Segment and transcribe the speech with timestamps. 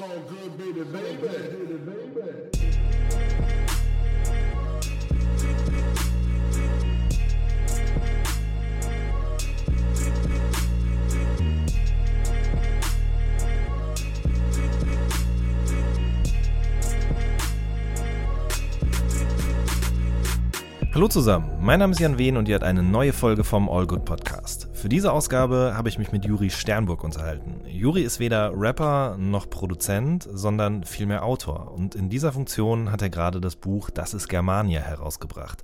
[0.00, 3.69] So good, baby, baby, baby.
[21.00, 23.86] Hallo zusammen, mein Name ist Jan Wehn und ihr habt eine neue Folge vom All
[23.86, 24.68] Good Podcast.
[24.74, 27.62] Für diese Ausgabe habe ich mich mit Juri Sternburg unterhalten.
[27.66, 31.72] Juri ist weder Rapper noch Produzent, sondern vielmehr Autor.
[31.72, 35.62] Und in dieser Funktion hat er gerade das Buch Das ist Germania herausgebracht.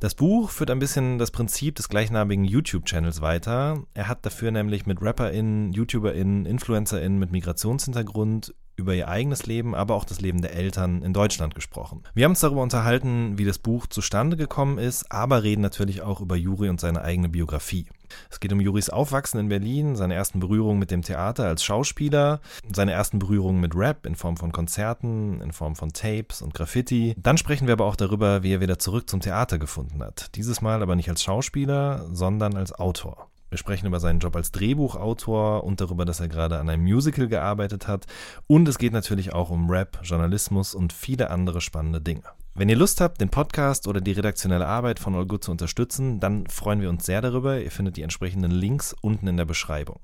[0.00, 3.84] Das Buch führt ein bisschen das Prinzip des gleichnamigen YouTube-Channels weiter.
[3.94, 9.94] Er hat dafür nämlich mit RapperInnen, YouTuberInnen, InfluencerInnen mit Migrationshintergrund über ihr eigenes Leben, aber
[9.94, 12.02] auch das Leben der Eltern in Deutschland gesprochen.
[12.14, 16.20] Wir haben uns darüber unterhalten, wie das Buch zustande gekommen ist, aber reden natürlich auch
[16.20, 17.86] über Juri und seine eigene Biografie.
[18.30, 22.40] Es geht um Juris Aufwachsen in Berlin, seine ersten Berührungen mit dem Theater als Schauspieler,
[22.72, 27.14] seine ersten Berührungen mit Rap in Form von Konzerten, in Form von Tapes und Graffiti.
[27.18, 30.34] Dann sprechen wir aber auch darüber, wie er wieder zurück zum Theater gefunden hat.
[30.36, 33.28] Dieses Mal aber nicht als Schauspieler, sondern als Autor.
[33.48, 37.28] Wir sprechen über seinen Job als Drehbuchautor und darüber, dass er gerade an einem Musical
[37.28, 38.06] gearbeitet hat.
[38.48, 42.24] Und es geht natürlich auch um Rap, Journalismus und viele andere spannende Dinge.
[42.54, 46.46] Wenn ihr Lust habt, den Podcast oder die redaktionelle Arbeit von All zu unterstützen, dann
[46.48, 47.60] freuen wir uns sehr darüber.
[47.60, 50.00] Ihr findet die entsprechenden Links unten in der Beschreibung.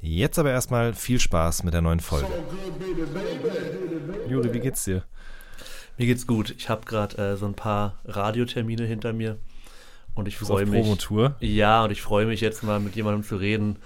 [0.00, 2.28] Jetzt aber erstmal viel Spaß mit der neuen Folge.
[4.28, 5.04] Juri, wie geht's dir?
[5.96, 6.54] Mir geht's gut.
[6.58, 9.38] Ich habe gerade äh, so ein paar Radiotermine hinter mir
[10.16, 10.80] und ich freue mich.
[10.80, 11.36] Promotour?
[11.40, 13.76] Ja, und ich freue mich jetzt mal mit jemandem zu reden,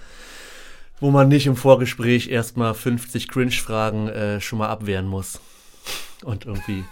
[0.99, 5.39] wo man nicht im Vorgespräch erstmal 50 Cringe-Fragen äh, schon mal abwehren muss.
[6.23, 6.83] Und irgendwie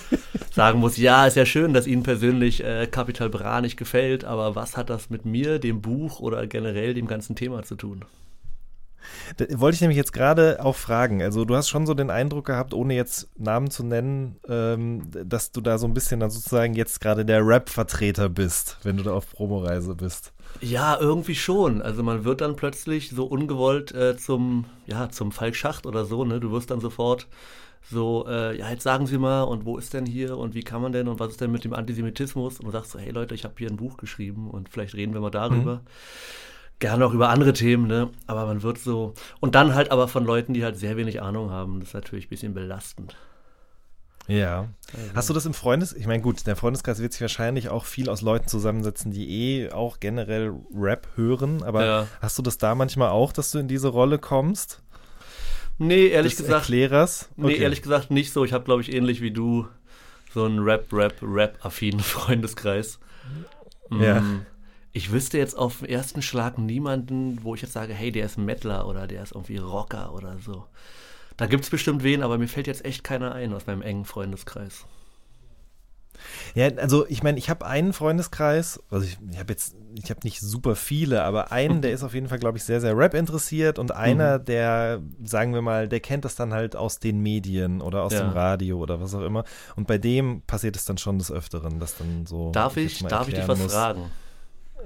[0.52, 4.54] sagen muss, ja, ist ja schön, dass Ihnen persönlich äh, Capital Bra nicht gefällt, aber
[4.54, 8.04] was hat das mit mir, dem Buch oder generell dem ganzen Thema zu tun?
[9.36, 11.22] Da wollte ich nämlich jetzt gerade auch fragen.
[11.22, 15.52] Also du hast schon so den Eindruck gehabt, ohne jetzt Namen zu nennen, ähm, dass
[15.52, 19.12] du da so ein bisschen dann sozusagen jetzt gerade der Rap-Vertreter bist, wenn du da
[19.12, 20.32] auf Promoreise bist.
[20.60, 21.82] Ja, irgendwie schon.
[21.82, 26.24] Also man wird dann plötzlich so ungewollt äh, zum, ja, zum Falk Schacht oder so,
[26.24, 26.40] ne?
[26.40, 27.26] Du wirst dann sofort
[27.90, 30.82] so, äh, ja, jetzt sagen Sie mal, und wo ist denn hier und wie kann
[30.82, 32.58] man denn und was ist denn mit dem Antisemitismus?
[32.58, 35.14] Und du sagst so, hey Leute, ich habe hier ein Buch geschrieben und vielleicht reden
[35.14, 35.82] wir mal darüber.
[36.78, 38.10] Gerne auch über andere Themen, ne?
[38.26, 39.14] Aber man wird so.
[39.40, 41.80] Und dann halt aber von Leuten, die halt sehr wenig Ahnung haben.
[41.80, 43.16] Das ist natürlich ein bisschen belastend.
[44.28, 44.68] Ja.
[45.14, 45.92] Hast du das im Freundes...
[45.94, 49.70] Ich meine, gut, der Freundeskreis wird sich wahrscheinlich auch viel aus Leuten zusammensetzen, die eh
[49.70, 51.62] auch generell Rap hören.
[51.62, 52.06] Aber Ja.
[52.20, 54.82] hast du das da manchmal auch, dass du in diese Rolle kommst?
[55.78, 56.62] Nee, ehrlich des gesagt.
[56.64, 57.28] Erklärers?
[57.36, 57.62] Nee, Okay.
[57.62, 58.44] ehrlich gesagt nicht so.
[58.44, 59.68] Ich habe, glaube ich, ähnlich wie du
[60.34, 62.98] so einen Rap, Rap, Rap-affinen Freundeskreis.
[63.90, 64.20] Ja.
[64.20, 64.44] Mm,
[64.96, 68.38] Ich wüsste jetzt auf den ersten Schlag niemanden, wo ich jetzt sage, hey, der ist
[68.38, 70.64] Mettler oder der ist irgendwie Rocker oder so.
[71.36, 74.06] Da gibt es bestimmt wen, aber mir fällt jetzt echt keiner ein aus meinem engen
[74.06, 74.86] Freundeskreis.
[76.54, 80.20] Ja, also ich meine, ich habe einen Freundeskreis, also ich, ich habe jetzt, ich habe
[80.24, 83.12] nicht super viele, aber einen, der ist auf jeden Fall, glaube ich, sehr, sehr Rap
[83.12, 87.82] interessiert und einer, der, sagen wir mal, der kennt das dann halt aus den Medien
[87.82, 88.20] oder aus Ja.
[88.20, 89.44] dem Radio oder was auch immer.
[89.76, 92.50] Und bei dem passiert es dann schon des Öfteren, dass dann so.
[92.52, 93.74] Darf ich, mal darf ich dich was muss.
[93.74, 94.10] fragen?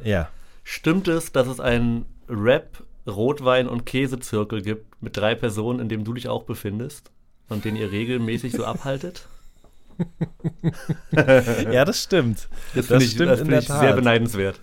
[0.04, 0.28] Ja.
[0.64, 6.04] Stimmt es, dass es einen Rap, Rotwein und Käsezirkel gibt mit drei Personen, in dem
[6.04, 7.10] du dich auch befindest
[7.48, 9.26] und den ihr regelmäßig so abhaltet?
[11.12, 12.48] ja, das stimmt.
[12.74, 13.96] Das, Das finde ich, stimmt das in der ich sehr Tat.
[13.96, 14.60] beneidenswert.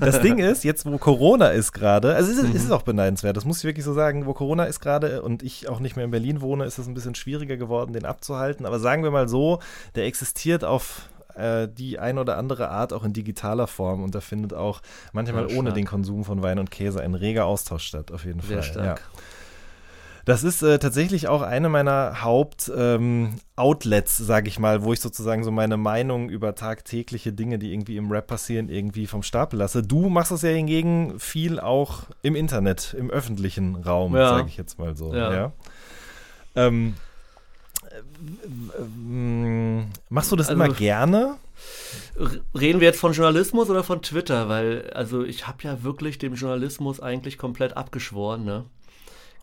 [0.00, 2.56] Das Ding ist, jetzt wo Corona ist gerade, also es ist, Mhm.
[2.56, 5.42] es ist auch beneidenswert, das muss ich wirklich so sagen, wo Corona ist gerade und
[5.42, 8.66] ich auch nicht mehr in Berlin wohne, ist es ein bisschen schwieriger geworden, den abzuhalten.
[8.66, 9.58] Aber sagen wir mal so,
[9.96, 14.20] der existiert auf äh, die ein oder andere Art auch in digitaler Form und da
[14.20, 14.80] findet auch
[15.12, 18.40] manchmal Ja, ohne den Konsum von Wein und Käse ein reger Austausch statt, auf jeden
[18.40, 18.72] Sehr Fall.
[18.72, 18.98] stark.
[19.14, 19.20] Ja.
[20.26, 25.50] Das ist äh, tatsächlich auch eine meiner Haupt-Outlets, sage ich mal, wo ich sozusagen so
[25.50, 29.82] meine Meinung über tagtägliche Dinge, die irgendwie im Rap passieren, irgendwie vom Stapel lasse.
[29.82, 34.28] Du machst das ja hingegen viel auch im Internet, im öffentlichen Raum, Ja.
[34.28, 35.14] sage ich jetzt mal so.
[35.14, 35.32] Ja.
[35.32, 35.52] Ja.
[36.54, 36.94] Ähm, äh, ähm,
[40.08, 41.36] machst du das Also- immer gerne?
[42.58, 44.48] Reden wir jetzt von Journalismus oder von Twitter?
[44.48, 48.64] Weil, also ich habe ja wirklich dem Journalismus eigentlich komplett abgeschworen, ne?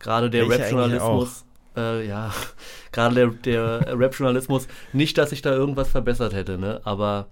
[0.00, 1.44] Gerade der Rap-Journalismus.
[1.76, 2.32] Äh, ja,
[2.92, 4.66] gerade der, der Rap-Journalismus.
[4.92, 6.80] Nicht, dass ich da irgendwas verbessert hätte, ne?
[6.84, 7.28] Aber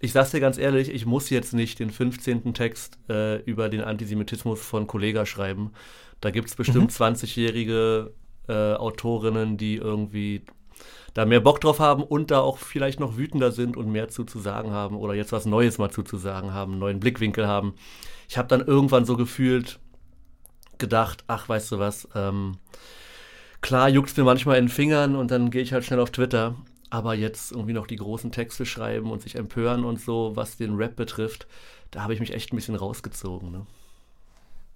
[0.00, 2.52] ich sag's dir ganz ehrlich, ich muss jetzt nicht den 15.
[2.54, 5.72] Text äh, über den Antisemitismus von Kollega schreiben.
[6.20, 8.12] Da gibt's bestimmt 20-jährige
[8.48, 10.42] äh, Autorinnen, die irgendwie
[11.14, 14.24] da mehr Bock drauf haben und da auch vielleicht noch wütender sind und mehr zu,
[14.24, 17.46] zu sagen haben oder jetzt was Neues mal zu, zu sagen haben, einen neuen Blickwinkel
[17.46, 17.74] haben.
[18.28, 19.78] Ich habe dann irgendwann so gefühlt,
[20.78, 22.58] gedacht, ach, weißt du was, ähm,
[23.62, 26.10] klar juckt es mir manchmal in den Fingern und dann gehe ich halt schnell auf
[26.10, 26.54] Twitter.
[26.88, 30.76] Aber jetzt irgendwie noch die großen Texte schreiben und sich empören und so, was den
[30.76, 31.48] Rap betrifft,
[31.90, 33.50] da habe ich mich echt ein bisschen rausgezogen.
[33.50, 33.66] Ne?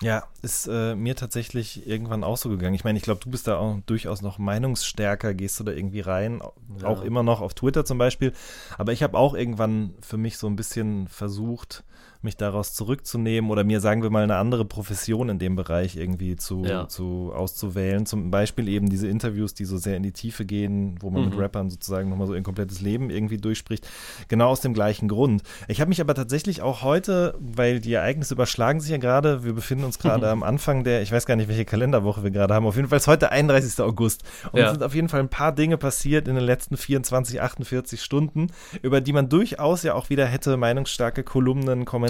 [0.02, 2.74] Ja, ist äh, mir tatsächlich irgendwann auch so gegangen.
[2.74, 6.00] Ich meine, ich glaube, du bist da auch durchaus noch meinungsstärker, gehst du da irgendwie
[6.00, 6.40] rein,
[6.80, 6.88] Ja.
[6.88, 8.32] auch immer noch auf Twitter zum Beispiel.
[8.78, 11.84] Aber ich habe auch irgendwann für mich so ein bisschen versucht,
[12.22, 16.36] mich daraus zurückzunehmen oder mir, sagen wir mal, eine andere Profession in dem Bereich irgendwie
[16.36, 16.86] zu, Ja.
[16.88, 18.06] zu auszuwählen.
[18.06, 21.28] Zum Beispiel eben diese Interviews, die so sehr in die Tiefe gehen, wo man Mhm.
[21.30, 23.88] mit Rappern sozusagen nochmal so ihr komplettes Leben irgendwie durchspricht.
[24.28, 25.42] Genau aus dem gleichen Grund.
[25.68, 29.52] Ich habe mich aber tatsächlich auch heute, weil die Ereignisse überschlagen sich ja gerade, wir
[29.54, 32.66] befinden uns gerade am Anfang der, ich weiß gar nicht, welche Kalenderwoche wir gerade haben,
[32.66, 33.80] auf jeden Fall ist heute 31.
[33.84, 34.22] August.
[34.52, 34.66] Und Ja.
[34.66, 38.48] es sind auf jeden Fall ein paar Dinge passiert in den letzten 24, 48 Stunden,
[38.82, 42.09] über die man durchaus ja auch wieder hätte meinungsstarke Kolumnen, Kommentare,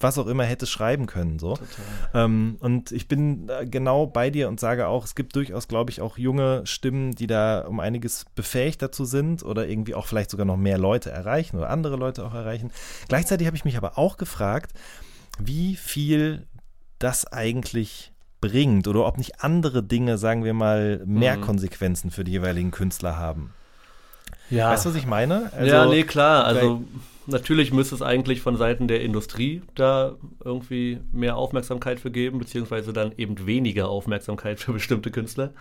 [0.00, 1.38] was auch immer hätte schreiben können.
[1.38, 1.58] So.
[2.14, 5.90] Ähm, und ich bin äh, genau bei dir und sage auch, es gibt durchaus, glaube
[5.90, 10.30] ich, auch junge Stimmen, die da um einiges befähigt dazu sind oder irgendwie auch vielleicht
[10.30, 12.70] sogar noch mehr Leute erreichen oder andere Leute auch erreichen.
[13.08, 14.72] Gleichzeitig habe ich mich aber auch gefragt,
[15.38, 16.46] wie viel
[16.98, 21.42] das eigentlich bringt oder ob nicht andere Dinge, sagen wir mal, mehr Mhm.
[21.42, 23.54] Konsequenzen für die jeweiligen Künstler haben.
[24.50, 24.70] Ja.
[24.70, 25.50] Weißt du, was ich meine?
[25.64, 26.44] ja, nee, klar.
[26.44, 26.82] Also
[27.26, 32.92] natürlich müsste es eigentlich von Seiten der Industrie da irgendwie mehr Aufmerksamkeit für geben, beziehungsweise
[32.92, 35.52] dann eben weniger Aufmerksamkeit für bestimmte Künstler.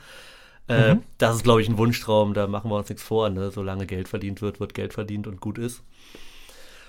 [0.68, 1.04] Äh, Mhm.
[1.18, 3.30] Das ist, glaube ich, ein Wunschtraum, da machen wir uns nichts vor.
[3.30, 3.52] Ne?
[3.52, 5.82] Solange Geld verdient wird, wird Geld verdient und gut ist.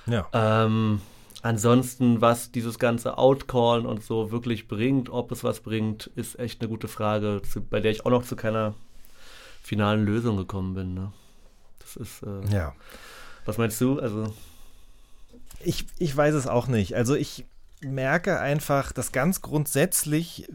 [0.07, 0.27] Ja.
[0.33, 1.01] Ähm,
[1.43, 6.61] ansonsten, was dieses ganze Outcallen und so wirklich bringt, ob es was bringt, ist echt
[6.61, 8.75] eine gute Frage, zu, bei der ich auch noch zu keiner
[9.63, 10.95] finalen Lösung gekommen bin.
[10.95, 11.13] Ne?
[11.95, 12.75] Das ist, äh, ja.
[13.45, 13.99] was meinst du?
[13.99, 14.33] Also,
[15.65, 16.95] Ich, ich weiß es auch nicht.
[16.97, 17.45] Also ich
[17.85, 20.49] merke einfach, dass ganz grundsätzlich,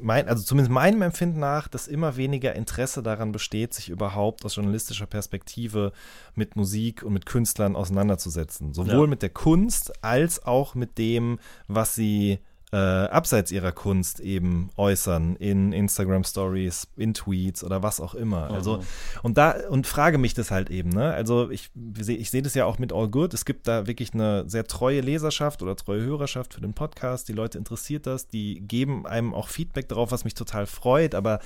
[0.00, 4.54] mein, also zumindest meinem Empfinden nach, dass immer weniger Interesse daran besteht, sich überhaupt aus
[4.56, 5.92] journalistischer Perspektive
[6.36, 8.74] mit Musik und mit Künstlern auseinanderzusetzen.
[8.74, 9.06] Sowohl Ja.
[9.08, 12.38] mit der Kunst als auch mit dem, was sie
[12.72, 18.50] äh, abseits ihrer Kunst eben äußern in Instagram Stories, in Tweets oder was auch immer.
[18.50, 18.82] Also Mhm.
[19.22, 21.12] und da und frage mich das halt eben, ne?
[21.12, 21.70] Also ich
[22.00, 23.34] sehe ich sehe das ja auch mit All Good.
[23.34, 27.28] Es gibt da wirklich eine sehr treue Leserschaft oder treue Hörerschaft für den Podcast.
[27.28, 31.40] Die Leute interessiert das, die geben einem auch Feedback darauf, was mich total freut, aber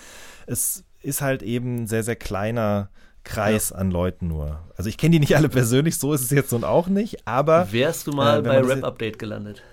[0.46, 2.88] es ist halt eben ein sehr, sehr kleiner
[3.25, 4.61] Kreis an Leuten nur.
[4.76, 7.67] Also ich kenne die nicht alle persönlich, so ist es jetzt nun auch nicht, aber
[7.72, 9.64] wärst du mal äh, bei Rap Update gelandet?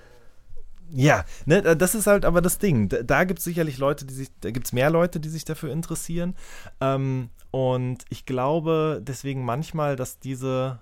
[0.96, 2.88] Ja, ne, das ist halt aber das Ding.
[2.88, 5.44] Da, da gibt es sicherlich Leute, die sich, da gibt es mehr Leute, die sich
[5.44, 6.36] dafür interessieren.
[6.80, 10.80] Ähm, und ich glaube deswegen manchmal, dass diese,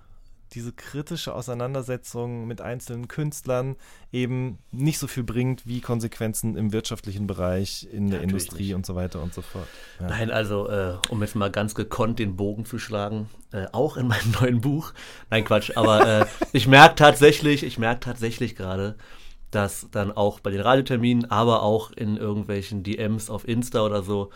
[0.52, 3.76] diese kritische Auseinandersetzung mit einzelnen Künstlern
[4.12, 8.74] eben nicht so viel bringt wie Konsequenzen im wirtschaftlichen Bereich, in der Natürlich Industrie nicht.
[8.74, 9.66] und so weiter und so fort.
[9.98, 10.08] Ja.
[10.08, 14.08] Nein, also, äh, um jetzt mal ganz gekonnt den Bogen zu schlagen, äh, auch in
[14.08, 14.92] meinem neuen Buch.
[15.30, 18.96] Nein, Quatsch, aber äh, ich merke tatsächlich, ich merke tatsächlich gerade,
[19.52, 24.30] dass dann auch bei den Radioterminen, aber auch in irgendwelchen DMs auf Insta oder so,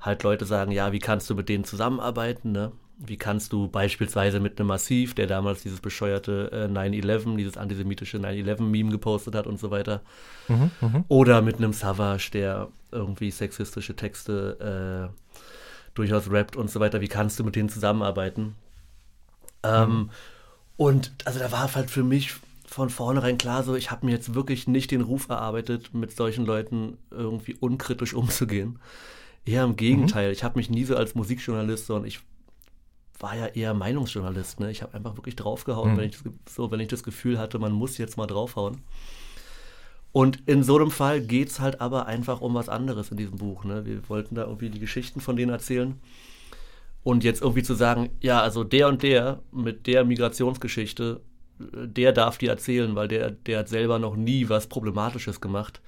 [0.00, 2.72] halt Leute sagen, ja, wie kannst du mit denen zusammenarbeiten, ne?
[3.04, 8.18] Wie kannst du beispielsweise mit einem Massiv, der damals dieses bescheuerte äh, 9-11, dieses antisemitische
[8.18, 10.02] 9-11-Meme gepostet hat und so weiter,
[11.08, 15.22] oder mit einem Savage, der irgendwie sexistische Texte äh,
[15.94, 17.00] durchaus rappt und so weiter.
[17.00, 18.54] Wie kannst du mit denen zusammenarbeiten?
[19.64, 20.10] Ähm,
[20.76, 22.34] und also da war halt für mich
[22.72, 26.46] von vornherein klar so, ich habe mir jetzt wirklich nicht den Ruf erarbeitet, mit solchen
[26.46, 28.78] Leuten irgendwie unkritisch umzugehen.
[29.44, 30.30] Eher im Gegenteil.
[30.32, 32.20] Ich habe mich nie so als Musikjournalist, sondern ich
[33.18, 34.60] war ja eher Meinungsjournalist.
[34.60, 34.70] Ne?
[34.70, 35.96] Ich habe einfach wirklich draufgehauen, Mhm.
[35.98, 38.78] wenn, ich so, wenn ich das Gefühl hatte, man muss jetzt mal draufhauen.
[40.12, 43.36] Und in so einem Fall geht es halt aber einfach um was anderes in diesem
[43.38, 43.64] Buch.
[43.64, 43.84] Ne?
[43.84, 46.00] Wir wollten da irgendwie die Geschichten von denen erzählen.
[47.02, 51.20] Und jetzt irgendwie zu sagen, ja, also der und der mit der Migrationsgeschichte,
[51.72, 55.80] der darf die erzählen, weil der, der hat selber noch nie was Problematisches gemacht.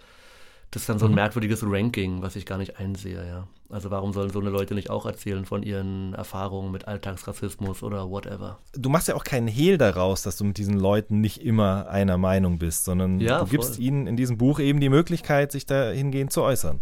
[0.71, 3.47] Das ist dann so ein merkwürdiges Ranking, was ich gar nicht einsehe, ja.
[3.71, 8.11] Also warum sollen so eine Leute nicht auch erzählen von ihren Erfahrungen mit Alltagsrassismus oder
[8.11, 8.59] whatever?
[8.73, 12.19] Du machst ja auch keinen Hehl daraus, dass du mit diesen Leuten nicht immer einer
[12.19, 13.85] Meinung bist, sondern Ja, du gibst voll.
[13.85, 16.81] ihnen in diesem Buch eben die Möglichkeit, sich dahingehend zu äußern.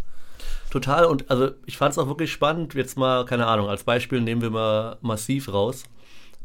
[0.70, 4.20] Total und also ich fand es auch wirklich spannend, jetzt mal, keine Ahnung, als Beispiel
[4.22, 5.84] nehmen wir mal Massiv raus,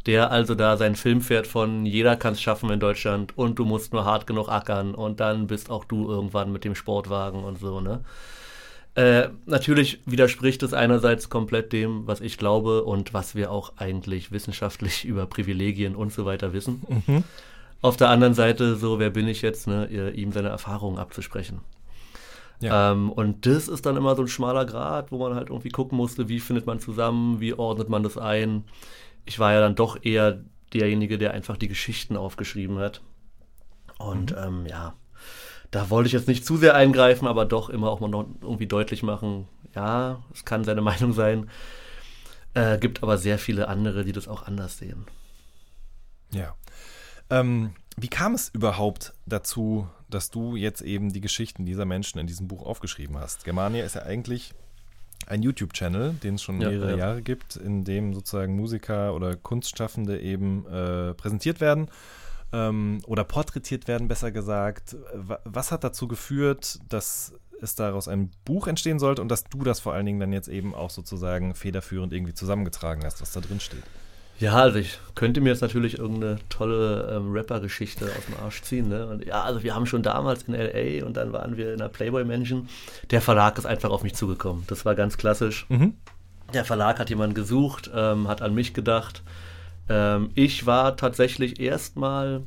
[0.08, 3.66] der also da seinen Film fährt von jeder kann es schaffen in Deutschland und du
[3.66, 7.60] musst nur hart genug ackern und dann bist auch du irgendwann mit dem Sportwagen und
[7.60, 8.00] so, ne?
[8.96, 14.32] Äh, natürlich widerspricht es einerseits komplett dem, was ich glaube und was wir auch eigentlich
[14.32, 16.82] wissenschaftlich über Privilegien und so weiter wissen.
[17.84, 21.60] Auf der anderen Seite, so, wer bin ich jetzt, ne, ihm seine Erfahrungen abzusprechen.
[22.60, 22.92] Ja.
[22.92, 25.96] Ähm, und das ist dann immer so ein schmaler Grad, wo man halt irgendwie gucken
[25.96, 28.64] musste, wie findet man zusammen, wie ordnet man das ein.
[29.28, 30.44] Ich war ja dann doch eher
[30.74, 33.02] derjenige, der einfach die Geschichten aufgeschrieben hat.
[33.98, 34.38] Und mhm.
[34.38, 34.96] ähm, ja,
[35.72, 38.68] da wollte ich jetzt nicht zu sehr eingreifen, aber doch immer auch mal noch irgendwie
[38.68, 41.50] deutlich machen, ja, es kann seine Meinung sein.
[42.54, 45.06] Äh, gibt aber sehr viele andere, die das auch anders sehen.
[46.32, 46.56] Ja.
[47.30, 52.28] Ähm, wie kam es überhaupt dazu, dass du jetzt eben die Geschichten dieser Menschen in
[52.28, 53.44] diesem Buch aufgeschrieben hast?
[53.44, 54.54] Germania ist ja eigentlich
[55.28, 56.98] ein YouTube-Channel, den es schon mehrere ja.
[56.98, 61.90] Jahre gibt, in dem sozusagen Musiker oder Kunstschaffende eben äh, präsentiert werden
[62.54, 64.96] ähm, oder porträtiert werden, besser gesagt.
[65.44, 69.80] Was hat dazu geführt, dass es daraus ein Buch entstehen sollte und dass du das
[69.80, 73.60] vor allen Dingen dann jetzt eben auch sozusagen federführend irgendwie zusammengetragen hast, was da drin
[73.60, 73.84] steht?
[74.40, 78.88] Ja, also ich könnte mir jetzt natürlich irgendeine tolle ähm, Rapper-Geschichte aus dem Arsch ziehen.
[78.88, 79.08] Ne?
[79.08, 81.90] Und ja, also wir haben schon damals in LA und dann waren wir in der
[81.90, 82.70] Playboy-Mansion.
[83.10, 84.64] Der Verlag ist einfach auf mich zugekommen.
[84.68, 85.66] Das war ganz klassisch.
[85.70, 85.96] Mhm.
[86.54, 89.24] Der Verlag hat jemanden gesucht, ähm, hat an mich gedacht.
[89.90, 92.44] Ähm, ich war tatsächlich erstmal,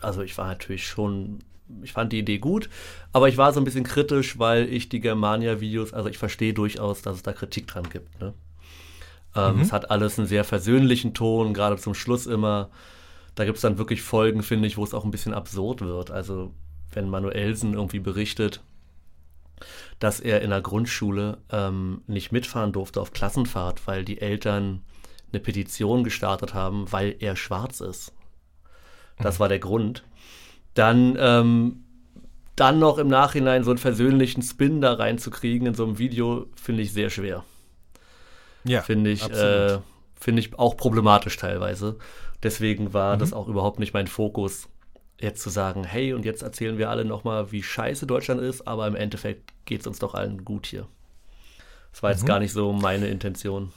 [0.00, 1.38] also ich war natürlich schon,
[1.82, 2.68] ich fand die Idee gut,
[3.12, 7.00] aber ich war so ein bisschen kritisch, weil ich die Germania-Videos, also ich verstehe durchaus,
[7.00, 8.20] dass es da Kritik dran gibt.
[8.20, 8.34] Ne?
[9.34, 9.62] Ähm, mhm.
[9.62, 12.70] Es hat alles einen sehr versöhnlichen Ton, gerade zum Schluss immer.
[13.34, 16.10] Da gibt es dann wirklich Folgen, finde ich, wo es auch ein bisschen absurd wird.
[16.10, 16.52] Also
[16.92, 18.62] wenn Manuelsen irgendwie berichtet,
[19.98, 24.82] dass er in der Grundschule ähm, nicht mitfahren durfte auf Klassenfahrt, weil die Eltern
[25.32, 28.12] eine Petition gestartet haben, weil er schwarz ist.
[29.18, 29.40] Das mhm.
[29.40, 30.04] war der Grund.
[30.74, 31.84] Dann, ähm,
[32.56, 36.82] dann noch im Nachhinein so einen versöhnlichen Spin da reinzukriegen in so einem Video, finde
[36.82, 37.44] ich sehr schwer.
[38.64, 39.78] Ja, finde ich, äh,
[40.18, 41.98] finde ich auch problematisch teilweise.
[42.42, 43.20] Deswegen war mhm.
[43.20, 44.68] das auch überhaupt nicht mein Fokus,
[45.20, 48.86] jetzt zu sagen, hey, und jetzt erzählen wir alle nochmal, wie scheiße Deutschland ist, aber
[48.86, 50.86] im Endeffekt geht es uns doch allen gut hier.
[51.92, 52.28] Das war jetzt mhm.
[52.28, 53.72] gar nicht so meine Intention.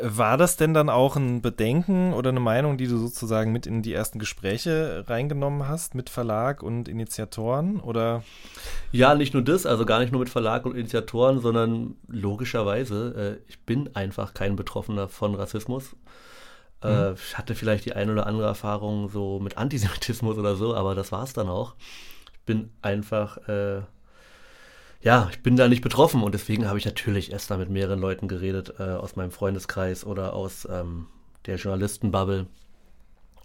[0.00, 3.82] War das denn dann auch ein Bedenken oder eine Meinung, die du sozusagen mit in
[3.82, 7.80] die ersten Gespräche reingenommen hast mit Verlag und Initiatoren?
[7.80, 8.22] Oder?
[8.92, 13.50] Ja, nicht nur das, also gar nicht nur mit Verlag und Initiatoren, sondern logischerweise, äh,
[13.50, 15.96] ich bin einfach kein Betroffener von Rassismus.
[16.82, 17.16] Äh, mhm.
[17.16, 21.12] Ich hatte vielleicht die eine oder andere Erfahrung so mit Antisemitismus oder so, aber das
[21.12, 21.74] war es dann auch.
[22.32, 23.48] Ich bin einfach.
[23.48, 23.82] Äh,
[25.00, 28.00] ja, ich bin da nicht betroffen und deswegen habe ich natürlich erst da mit mehreren
[28.00, 31.06] Leuten geredet äh, aus meinem Freundeskreis oder aus ähm,
[31.46, 32.46] der Journalistenbubble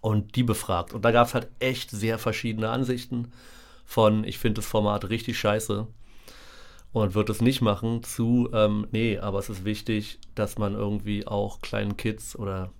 [0.01, 0.93] und die befragt.
[0.93, 3.31] Und da gab es halt echt sehr verschiedene Ansichten
[3.85, 5.87] von, ich finde das Format richtig scheiße
[6.91, 11.27] und würde es nicht machen, zu, ähm, nee, aber es ist wichtig, dass man irgendwie
[11.27, 12.71] auch kleinen Kids oder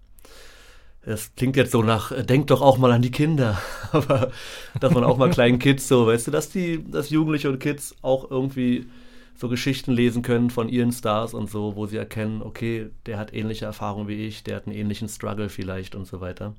[1.05, 4.31] es klingt jetzt so nach, äh, denkt doch auch mal an die Kinder, aber
[4.79, 7.95] dass man auch mal kleinen Kids so, weißt du, dass die, dass Jugendliche und Kids
[8.01, 8.88] auch irgendwie
[9.36, 13.33] so Geschichten lesen können von ihren Stars und so, wo sie erkennen, okay, der hat
[13.33, 16.55] ähnliche Erfahrungen wie ich, der hat einen ähnlichen Struggle vielleicht und so weiter.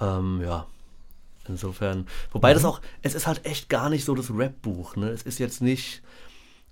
[0.00, 0.66] Ähm, ja,
[1.48, 2.06] insofern.
[2.30, 2.54] Wobei mhm.
[2.54, 5.08] das auch, es ist halt echt gar nicht so das Rap-Buch, ne?
[5.10, 6.02] Es ist jetzt nicht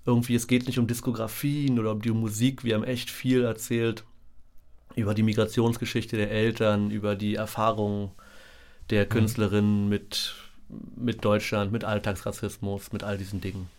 [0.05, 4.05] irgendwie, es geht nicht um Diskografien oder um die Musik, wir haben echt viel erzählt
[4.97, 8.11] über die Migrationsgeschichte der Eltern, über die Erfahrungen
[8.89, 9.09] der mhm.
[9.09, 10.35] Künstlerin mit,
[10.95, 13.69] mit Deutschland, mit Alltagsrassismus, mit all diesen Dingen.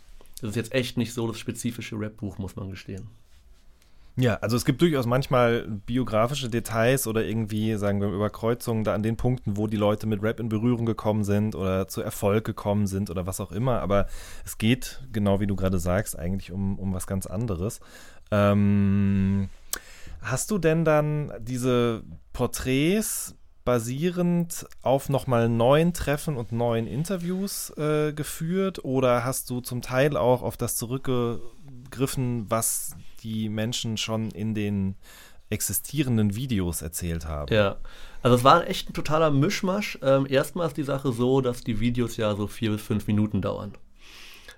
[0.41, 3.09] Das ist jetzt echt nicht so das spezifische Rap-Buch, muss man gestehen.
[4.21, 9.05] Ja, also es gibt durchaus manchmal biografische Details oder irgendwie, sagen wir, Überkreuzungen da an
[9.05, 12.89] den Punkten, wo die Leute mit Rap in Berührung gekommen sind oder zu Erfolg gekommen
[12.89, 13.81] sind oder was auch immer.
[13.81, 14.07] Aber
[14.45, 17.81] es geht, genau wie du gerade sagst, eigentlich um, um was ganz anderes.
[18.33, 19.49] Ähm,
[20.21, 23.35] Hast du denn dann diese Porträts
[23.65, 30.17] basierend auf nochmal neuen Treffen und neuen Interviews äh, geführt oder hast du zum Teil
[30.17, 34.97] auch auf das zurückgegriffen, was die Menschen schon in den
[35.51, 37.53] existierenden Videos erzählt haben?
[37.53, 37.77] Ja,
[38.23, 39.99] also es war echt ein totaler Mischmasch.
[40.03, 43.43] Ähm, erstmal ist die Sache so, dass die Videos ja so vier bis fünf Minuten
[43.43, 43.75] dauern.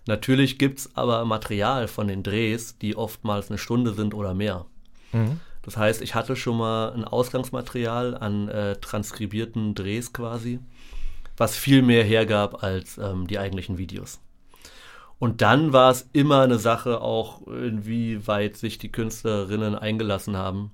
[0.07, 4.67] Natürlich gibt es aber Material von den Drehs, die oftmals eine Stunde sind oder mehr.
[5.13, 5.41] Mhm.
[5.63, 10.59] Das heißt, ich hatte schon mal ein Ausgangsmaterial an äh, transkribierten Drehs quasi,
[11.37, 14.21] was viel mehr hergab als ähm, die eigentlichen Videos.
[15.19, 20.73] Und dann war es immer eine Sache auch, inwieweit sich die Künstlerinnen eingelassen haben.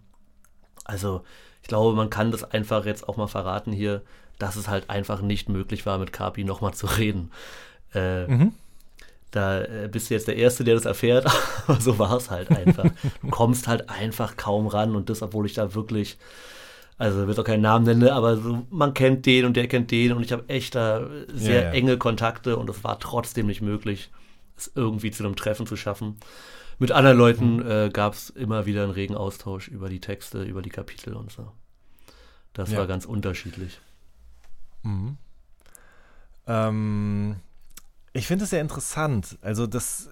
[0.84, 1.24] Also
[1.62, 4.02] ich glaube, man kann das einfach jetzt auch mal verraten hier,
[4.38, 7.32] dass es halt einfach nicht möglich war, mit Kapi nochmal zu reden.
[7.92, 8.52] Äh, mhm.
[9.30, 11.26] Da äh, bist du jetzt der Erste, der das erfährt,
[11.66, 12.92] aber so war es halt einfach.
[13.22, 16.18] Du kommst halt einfach kaum ran und das, obwohl ich da wirklich
[16.98, 20.12] Also wird auch keinen Namen nennen, aber so, man kennt den und der kennt den
[20.12, 21.70] und ich habe echt da sehr Ja, ja.
[21.70, 24.10] enge Kontakte und es war trotzdem nicht möglich,
[24.56, 26.16] es irgendwie zu einem Treffen zu schaffen.
[26.78, 27.70] Mit anderen Leuten Mhm.
[27.70, 31.32] äh, gab es immer wieder einen regen Austausch über die Texte, über die Kapitel und
[31.32, 31.52] so.
[32.54, 32.78] Das Ja.
[32.78, 33.80] war ganz unterschiedlich.
[36.46, 37.36] Ähm,
[38.16, 39.38] ich finde es sehr interessant.
[39.42, 40.08] Also das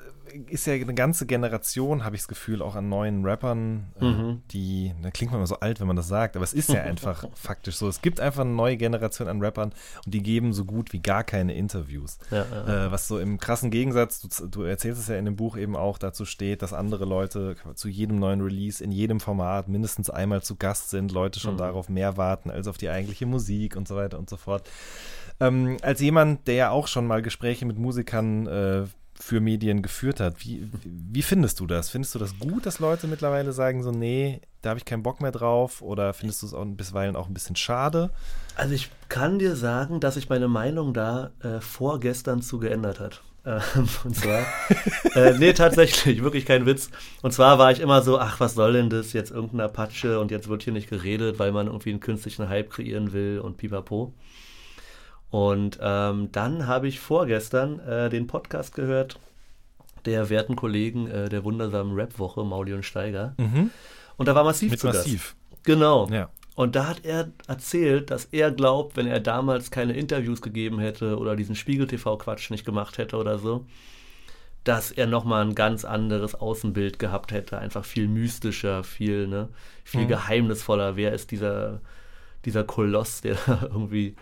[0.50, 4.42] ist ja eine ganze Generation, habe ich das Gefühl, auch an neuen Rappern, äh, Mhm.
[4.50, 6.82] die, da klingt man immer so alt, wenn man das sagt, aber es ist ja
[6.82, 7.86] einfach faktisch so.
[7.86, 9.72] Es gibt einfach eine neue Generation an Rappern
[10.04, 12.18] und die geben so gut wie gar keine Interviews.
[12.32, 12.86] Ja, ja.
[12.86, 15.76] Äh, was so im krassen Gegensatz, du, du erzählst es ja in dem Buch eben
[15.76, 20.42] auch, dazu steht, dass andere Leute zu jedem neuen Release, in jedem Format mindestens einmal
[20.42, 21.58] zu Gast sind, Leute schon Mhm.
[21.58, 24.68] darauf mehr warten als auf die eigentliche Musik und so weiter und so fort.
[25.40, 28.84] Ähm, als jemand, der ja auch schon mal Gespräche mit Musikern äh,
[29.18, 31.90] für Medien geführt hat, wie, wie findest du das?
[31.90, 35.20] Findest du das gut, dass Leute mittlerweile sagen so, nee, da habe ich keinen Bock
[35.20, 35.82] mehr drauf?
[35.82, 38.10] Oder findest du es auch bisweilen auch ein bisschen schade?
[38.56, 43.22] Also ich kann dir sagen, dass sich meine Meinung da äh, vorgestern zu geändert hat.
[43.46, 44.42] Ähm, und zwar,
[45.14, 46.88] äh, nee, tatsächlich, wirklich kein Witz.
[47.20, 50.30] Und zwar war ich immer so, ach, was soll denn das, jetzt irgendein Apache und
[50.30, 54.14] jetzt wird hier nicht geredet, weil man irgendwie einen künstlichen Hype kreieren will und pipapo.
[55.34, 59.18] Und ähm, dann habe ich vorgestern äh, den Podcast gehört
[60.04, 63.34] der werten Kollegen äh, der wundersamen Rap-Woche, Mauli und Steiger.
[64.16, 64.98] Und da war Massiv Mit zu Gast.
[64.98, 65.34] Massiv.
[65.64, 66.06] Genau.
[66.08, 66.30] Ja.
[66.54, 71.18] Und da hat er erzählt, dass er glaubt, wenn er damals keine Interviews gegeben hätte
[71.18, 73.66] oder diesen Spiegel-TV-Quatsch nicht gemacht hätte oder so,
[74.62, 77.58] dass er nochmal ein ganz anderes Außenbild gehabt hätte.
[77.58, 79.48] Einfach viel mystischer, viel, ne,
[79.82, 80.94] viel geheimnisvoller.
[80.94, 81.80] Wer ist dieser,
[82.44, 84.14] dieser Koloss, der da irgendwie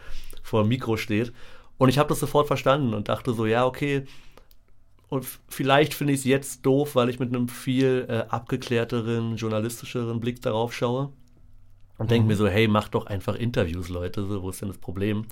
[0.43, 1.33] vor dem Mikro steht?
[1.79, 4.05] Und ich habe das sofort verstanden und dachte so, ja, okay.
[5.09, 10.21] Und vielleicht finde ich es jetzt doof, weil ich mit einem viel äh, abgeklärteren, journalistischeren
[10.21, 11.13] Blick darauf schaue
[11.99, 14.79] und denke mir so, hey, mach doch einfach Interviews, Leute, so, wo ist denn das
[14.79, 15.27] Problem?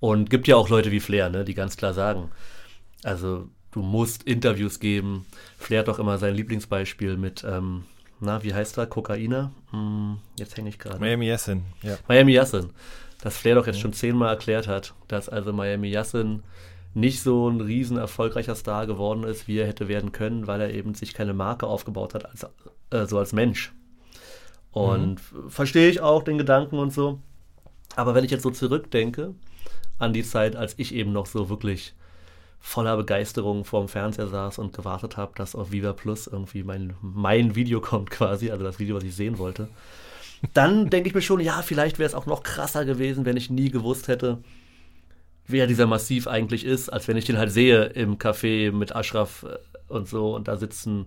[0.00, 2.30] Und gibt ja auch Leute wie Flair, ne, die ganz klar sagen,
[3.04, 5.26] also du musst Interviews geben.
[5.56, 7.84] Flair hat doch immer sein Lieblingsbeispiel mit, ähm,
[8.18, 9.52] na, wie heißt er, Kokainer?
[9.70, 10.98] Hm, jetzt hänge ich gerade.
[10.98, 11.98] Miami Yassin, ja.
[12.08, 12.70] Miami Yassin.
[13.22, 16.42] Dass Flair doch jetzt schon zehnmal erklärt hat, dass also Miami Yassin
[16.92, 20.74] nicht so ein riesen erfolgreicher Star geworden ist, wie er hätte werden können, weil er
[20.74, 22.46] eben sich keine Marke aufgebaut hat, als,
[22.90, 23.72] äh, so als Mensch.
[24.72, 27.20] Und f- verstehe ich auch den Gedanken und so.
[27.96, 29.34] Aber wenn ich jetzt so zurückdenke
[29.98, 31.94] an die Zeit, als ich eben noch so wirklich
[32.58, 37.54] voller Begeisterung vorm Fernseher saß und gewartet habe, dass auf Viva Plus irgendwie mein, mein
[37.54, 39.68] Video kommt quasi, also das Video, was ich sehen wollte,
[40.54, 43.50] dann denke ich mir schon, ja, vielleicht wäre es auch noch krasser gewesen, wenn ich
[43.50, 44.38] nie gewusst hätte,
[45.46, 49.44] wer dieser Massiv eigentlich ist, als wenn ich den halt sehe im Café mit Ashraf
[49.44, 51.06] äh, und so und da sitzen.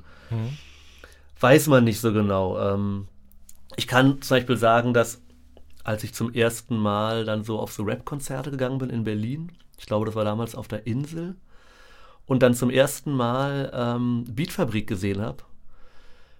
[1.39, 2.59] Weiß man nicht so genau.
[2.59, 3.07] Ähm,
[3.75, 5.21] ich kann zum Beispiel sagen, dass
[5.83, 9.85] als ich zum ersten Mal dann so auf so Rap-Konzerte gegangen bin in Berlin, ich
[9.85, 11.35] glaube, das war damals auf der Insel,
[12.25, 15.43] und dann zum ersten Mal ähm, Beatfabrik gesehen habe,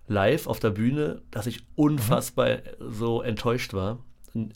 [0.07, 3.99] live auf der Bühne, dass ich unfassbar so enttäuscht war.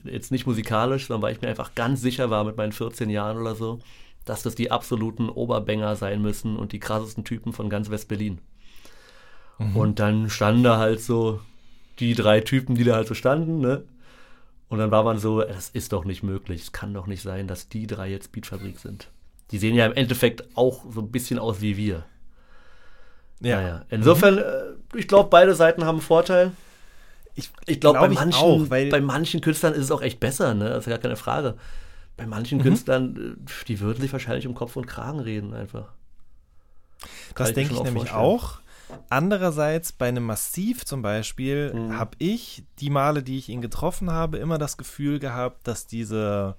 [0.03, 3.37] Jetzt nicht musikalisch, sondern weil ich mir einfach ganz sicher war mit meinen 14 Jahren
[3.37, 3.79] oder so,
[4.25, 8.39] dass das die absoluten Oberbanger sein müssen und die krassesten Typen von ganz West-Berlin.
[9.73, 11.41] Und dann standen da halt so
[11.99, 13.83] die drei Typen, die da halt so standen, ne?
[14.69, 16.61] Und dann war man so, das ist doch nicht möglich.
[16.61, 19.09] Es kann doch nicht sein, dass die drei jetzt Beatfabrik sind.
[19.51, 22.05] Die sehen ja im Endeffekt auch so ein bisschen aus wie wir.
[23.41, 23.59] Ja.
[23.59, 24.63] Naja, insofern, äh,
[24.95, 26.51] ich glaube, beide Seiten haben einen Vorteil.
[27.35, 30.19] Ich, Ich glaube, glaub bei, ich manchen, auch, bei manchen Künstlern ist es auch echt
[30.19, 30.69] besser, ne?
[30.69, 31.55] Das ist ja gar keine Frage.
[32.17, 32.29] Bei Mhm.
[32.31, 35.89] manchen Künstlern, äh, die würden sich wahrscheinlich um Kopf und Kragen reden einfach.
[36.99, 38.25] Kann Das ich denke ich auch nämlich vorstellen.
[38.25, 38.59] auch.
[39.09, 41.97] Andererseits bei einem Massiv zum Beispiel Mhm.
[41.97, 46.55] habe ich die Male, die ich ihn getroffen habe, immer das Gefühl gehabt, dass diese,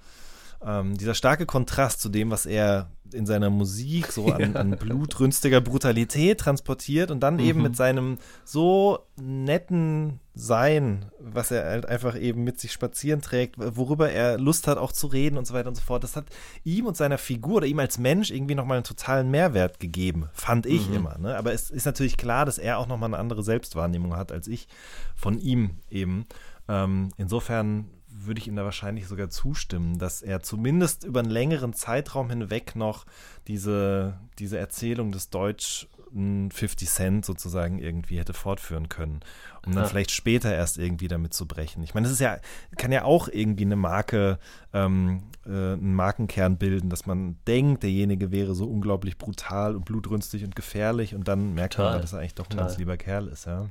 [0.64, 5.61] ähm, dieser starke Kontrast zu dem, was er in seiner Musik so an, an blutrünstiger
[5.61, 7.62] Brutalität transportiert und dann eben Mhm.
[7.64, 14.11] mit seinem so netten Sein, was er halt einfach eben mit sich spazieren trägt, worüber
[14.11, 16.05] er Lust hat auch zu reden und so weiter und so fort.
[16.05, 16.27] Das hat
[16.62, 20.66] ihm und seiner Figur oder ihm als Mensch irgendwie nochmal einen totalen Mehrwert gegeben, fand
[20.66, 20.94] ich Mhm.
[20.94, 21.18] immer.
[21.18, 21.37] Ne?
[21.37, 24.68] Aber es ist natürlich klar, dass er auch nochmal eine andere Selbstwahrnehmung hat als ich
[25.16, 26.27] von ihm eben.
[26.68, 27.87] Ähm, insofern
[28.26, 32.76] würde ich ihm da wahrscheinlich sogar zustimmen, dass er zumindest über einen längeren Zeitraum hinweg
[32.76, 33.06] noch
[33.46, 39.20] diese, diese Erzählung des deutschen 50 Cent sozusagen irgendwie hätte fortführen können,
[39.64, 39.88] um dann Ja.
[39.88, 41.85] vielleicht später erst irgendwie damit zu brechen.
[41.85, 42.38] Ich meine, das ist ja,
[42.76, 44.40] kann ja auch irgendwie eine Marke,
[44.72, 50.42] ähm, äh, einen Markenkern bilden, dass man denkt, derjenige wäre so unglaublich brutal und blutrünstig
[50.42, 52.00] und gefährlich und dann merkt man, Total.
[52.00, 53.68] dass er eigentlich doch ein ganz lieber Kerl ist, ja.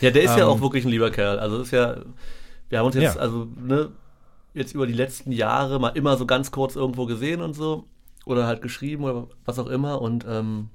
[0.00, 1.38] Ja, der ist ja Ähm, auch wirklich ein lieber Kerl.
[1.38, 1.98] Also das ist ja,
[2.72, 3.20] Wir haben uns jetzt, Ja.
[3.20, 3.90] also, ne,
[4.54, 7.84] jetzt über die letzten Jahre mal immer so ganz kurz irgendwo gesehen und so.
[8.24, 10.00] Oder halt geschrieben oder was auch immer.
[10.00, 10.70] Und ähm,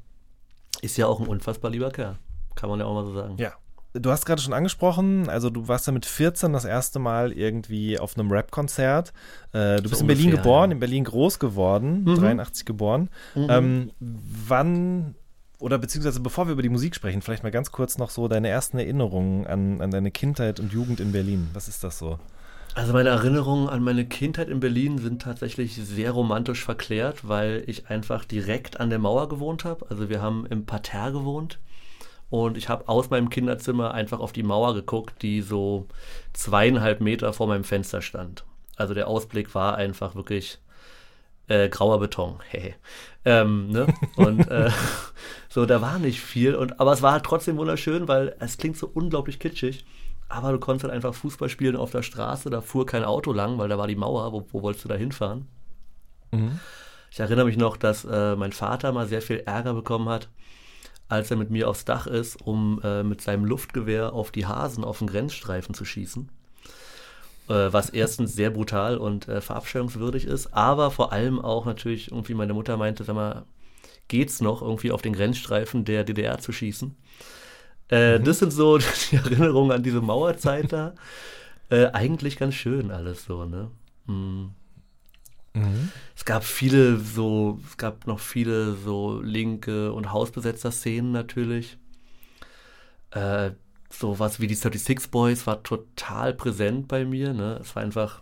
[0.81, 2.17] ist ja auch ein unfassbar lieber Kerl.
[2.55, 3.35] Kann man ja auch mal so sagen.
[3.39, 3.53] Ja.
[3.93, 7.97] Du hast gerade schon angesprochen, also du warst ja mit 14 das erste Mal irgendwie
[7.97, 9.11] auf einem Rap-Konzert.
[9.53, 10.73] Äh, du So bist in Berlin ungefähr, geboren, ja.
[10.75, 12.15] in Berlin groß geworden, Mhm.
[12.15, 13.09] 83 geboren.
[13.35, 15.15] Ähm, wann,
[15.59, 18.47] oder beziehungsweise bevor wir über die Musik sprechen, vielleicht mal ganz kurz noch so deine
[18.47, 21.49] ersten Erinnerungen an, an deine Kindheit und Jugend in Berlin.
[21.53, 22.19] Was ist das so?
[22.75, 27.89] Also meine Erinnerungen an meine Kindheit in Berlin sind tatsächlich sehr romantisch verklärt, weil ich
[27.89, 29.87] einfach direkt an der Mauer gewohnt habe.
[29.89, 31.57] Also wir haben im Parterre gewohnt
[32.29, 35.87] und ich habe aus meinem Kinderzimmer einfach auf die Mauer geguckt, die so
[36.33, 38.45] zweieinhalb Meter vor meinem Fenster stand.
[38.75, 40.59] Also der Ausblick war einfach wirklich
[41.47, 42.39] äh, grauer Beton.
[42.49, 42.75] Hehe.
[43.25, 43.87] ähm, ne?
[44.15, 44.71] Und äh,
[45.49, 46.55] so, da war nicht viel.
[46.55, 49.85] Und, aber es war halt trotzdem wunderschön, weil es klingt so unglaublich kitschig.
[50.29, 53.57] Aber du konntest halt einfach Fußball spielen auf der Straße, da fuhr kein Auto lang,
[53.57, 55.47] weil da war die Mauer, wo, wo wolltest du da hinfahren?
[57.11, 60.27] Ich erinnere mich noch, dass äh, mein Vater mal sehr viel Ärger bekommen hat,
[61.07, 64.83] als er mit mir aufs Dach ist, um äh, mit seinem Luftgewehr auf die Hasen
[64.83, 66.29] auf den Grenzstreifen zu schießen.
[67.49, 72.33] Äh, was erstens sehr brutal und äh, verabscheuungswürdig ist, aber vor allem auch natürlich irgendwie
[72.33, 73.45] meine Mutter meinte, sag mal,
[74.09, 76.95] geht's noch irgendwie auf den Grenzstreifen der DDR zu schießen?
[77.89, 78.77] Äh, Das sind so
[79.11, 80.95] die Erinnerungen an diese Mauerzeit da.
[81.69, 83.69] Äh, eigentlich ganz schön alles so, ne?
[84.05, 84.51] Hm.
[86.15, 91.77] Es gab viele so, es gab noch viele so linke und Hausbesetzer-Szenen natürlich.
[93.89, 97.57] Sowas wie die 36 Boys war total präsent bei mir, ne?
[97.61, 98.21] Es war einfach,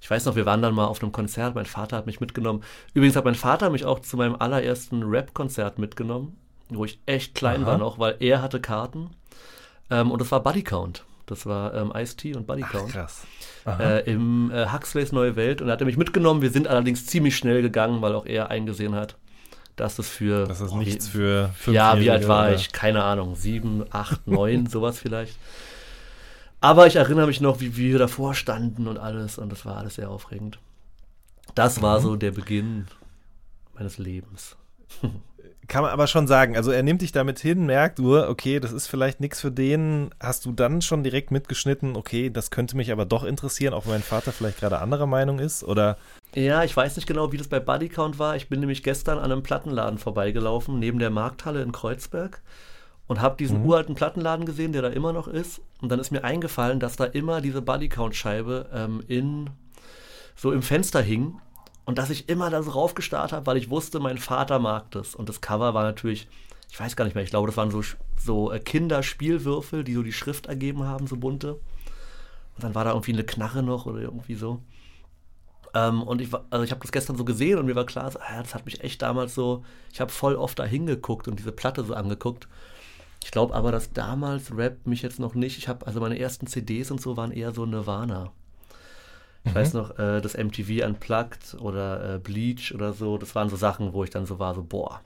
[0.00, 2.62] ich weiß noch, wir waren dann mal auf einem Konzert, mein Vater hat mich mitgenommen.
[2.92, 6.36] Übrigens hat mein Vater mich auch zu meinem allerersten Rap-Konzert mitgenommen,
[6.68, 7.72] wo ich echt klein Aha.
[7.72, 9.10] war noch, weil er hatte Karten.
[9.90, 11.04] Ähm, und das war Buddy Count.
[11.26, 13.26] Das war ähm, Ice-T und Buddy Ach, Count krass.
[13.66, 16.40] äh, im äh, Huxleys Neue Welt und er hat mich mitgenommen.
[16.40, 19.16] Wir sind allerdings ziemlich schnell gegangen, weil auch er eingesehen hat,
[19.76, 20.46] dass das für.
[20.46, 22.72] Das ist oh, nichts wie, für Ja, wie alt war oder- ich?
[22.72, 23.36] Keine Ahnung.
[23.36, 25.36] Sieben, acht, neun, sowas vielleicht.
[26.60, 29.96] Aber ich erinnere mich noch, wie wir davor standen und alles und das war alles
[29.96, 30.58] sehr aufregend.
[31.54, 31.82] Das Mhm.
[31.82, 32.86] war so der Beginn
[33.74, 34.56] meines Lebens.
[35.68, 38.70] Kann man aber schon sagen, also er nimmt dich damit hin, merkt du, okay, das
[38.70, 40.10] ist vielleicht nichts für den.
[40.20, 43.92] Hast du dann schon direkt mitgeschnitten, okay, das könnte mich aber doch interessieren, auch wenn
[43.94, 45.64] mein Vater vielleicht gerade anderer Meinung ist?
[45.64, 45.98] Oder
[46.36, 48.36] Ja, ich weiß nicht genau, wie das bei Buddy Count war.
[48.36, 52.42] Ich bin nämlich gestern an einem Plattenladen vorbeigelaufen, neben der Markthalle in Kreuzberg
[53.06, 55.62] und habe diesen uralten Plattenladen gesehen, der da immer noch ist.
[55.80, 59.48] Und dann ist mir eingefallen, dass da immer diese Buddy Count Scheibe ähm, in
[60.34, 61.40] so im Fenster hing
[61.86, 65.14] und dass ich immer da so raufgestarrt habe, weil ich wusste, mein Vater mag das.
[65.14, 66.28] Und das Cover war natürlich,
[66.70, 67.80] ich weiß gar nicht mehr, ich glaube, das waren so,
[68.22, 71.54] so äh, Kinderspielwürfel, die so die Schrift ergeben haben, so bunte.
[72.56, 74.60] Und dann war da irgendwie eine Knarre noch oder irgendwie so.
[75.76, 78.42] Ähm, und ich, also ich habe das gestern so gesehen und mir war klar, ah,
[78.42, 79.62] das hat mich echt damals so,
[79.92, 82.48] ich habe voll oft da hingeguckt und diese Platte so angeguckt.
[83.22, 86.46] Ich glaube aber, dass damals Rap mich jetzt noch nicht, ich habe, also meine ersten
[86.46, 88.32] CDs und so waren eher so Nirvana.
[89.44, 93.56] Ich weiß noch, äh, das MTV Unplugged oder äh, Bleach oder so, das waren so
[93.56, 95.02] Sachen, wo ich dann so war, so boah.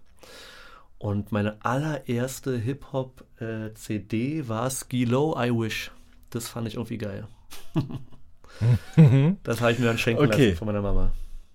[0.98, 5.90] Und meine allererste Hip-Hop-CD war Skilo I Wish.
[6.30, 7.26] Das fand ich irgendwie geil.
[9.42, 10.46] das habe ich mir dann schenken Okay.
[10.48, 11.12] lassen von meiner Mama.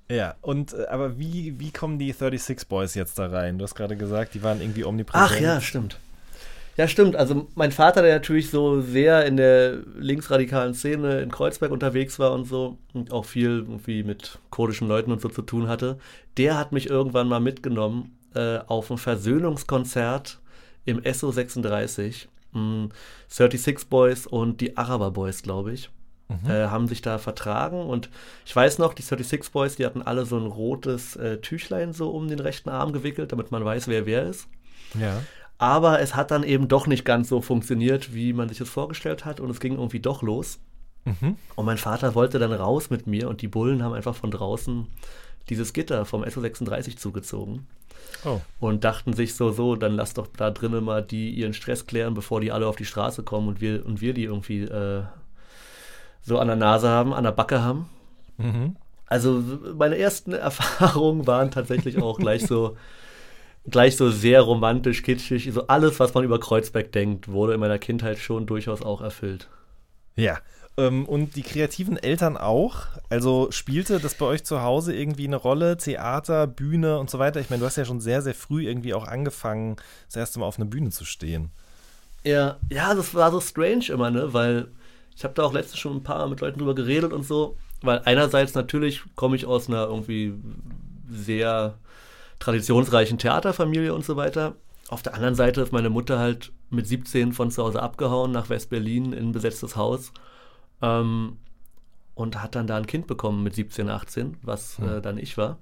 [0.10, 3.58] ja, und äh, aber wie, wie kommen die 36 Boys jetzt da rein?
[3.58, 5.32] Du hast gerade gesagt, die waren irgendwie omnipräsent.
[5.32, 6.00] Ach ja, stimmt.
[6.78, 7.16] Ja, stimmt.
[7.16, 12.34] Also mein Vater, der natürlich so sehr in der linksradikalen Szene in Kreuzberg unterwegs war
[12.34, 15.98] und so und auch viel irgendwie mit kurdischen Leuten und so zu tun hatte,
[16.38, 20.40] der hat mich irgendwann mal mitgenommen äh, auf ein Versöhnungskonzert
[20.84, 22.28] im SO 36.
[22.52, 22.90] Mh,
[23.30, 25.90] 36 Boys und die Araber Boys, glaube ich.
[26.48, 28.10] Äh, haben sich da vertragen und
[28.46, 32.10] ich weiß noch, die 36 Boys, die hatten alle so ein rotes äh, Tüchlein so
[32.10, 34.48] um den rechten Arm gewickelt, damit man weiß, wer wer ist.
[35.00, 35.22] Ja.
[35.60, 39.24] Aber es hat dann eben doch nicht ganz so funktioniert, wie man sich das vorgestellt
[39.24, 39.40] hat.
[39.40, 40.60] Und es ging irgendwie doch los.
[41.56, 44.88] Und mein Vater wollte dann raus mit mir und die Bullen haben einfach von draußen
[45.50, 47.68] dieses Gitter vom SO36 zugezogen
[48.24, 48.42] Oh.
[48.60, 52.16] und dachten sich so, so, dann lass doch da drinnen mal die ihren Stress klären,
[52.16, 55.04] bevor die alle auf die Straße kommen und wir, und wir die irgendwie äh,
[56.26, 57.90] so an der Nase haben, an der Backe haben.
[59.06, 59.42] Also
[59.78, 62.76] meine ersten Erfahrungen waren tatsächlich auch gleich so
[63.68, 65.50] gleich so sehr romantisch, kitschig.
[65.52, 69.48] So alles, was man über Kreuzberg denkt, wurde in meiner Kindheit schon durchaus auch erfüllt.
[70.16, 70.38] Ja.
[70.78, 72.88] Ähm, und die kreativen Eltern auch?
[73.10, 75.78] Also spielte das bei euch zu Hause irgendwie eine Rolle?
[75.78, 77.40] Theater, Bühne und so weiter?
[77.40, 80.46] Ich meine, du hast ja schon sehr, sehr früh irgendwie auch angefangen, das erste Mal
[80.46, 81.52] auf einer Bühne zu stehen.
[82.24, 84.34] Ja, ja, das war so strange immer, ne?
[84.34, 84.68] Weil
[85.16, 88.02] Ich habe da auch letztens schon ein paar mit Leuten drüber geredet und so, weil
[88.06, 90.34] einerseits natürlich komme ich aus einer irgendwie
[91.10, 91.78] sehr
[92.40, 94.56] traditionsreichen Theaterfamilie und so weiter.
[94.90, 98.50] Auf der anderen Seite ist meine Mutter halt mit 17 von zu Hause abgehauen nach
[98.50, 100.12] West-Berlin in ein besetztes Haus
[100.82, 101.38] ähm,
[102.14, 105.58] und hat dann da ein Kind bekommen mit 17, 18, was äh, dann ich war.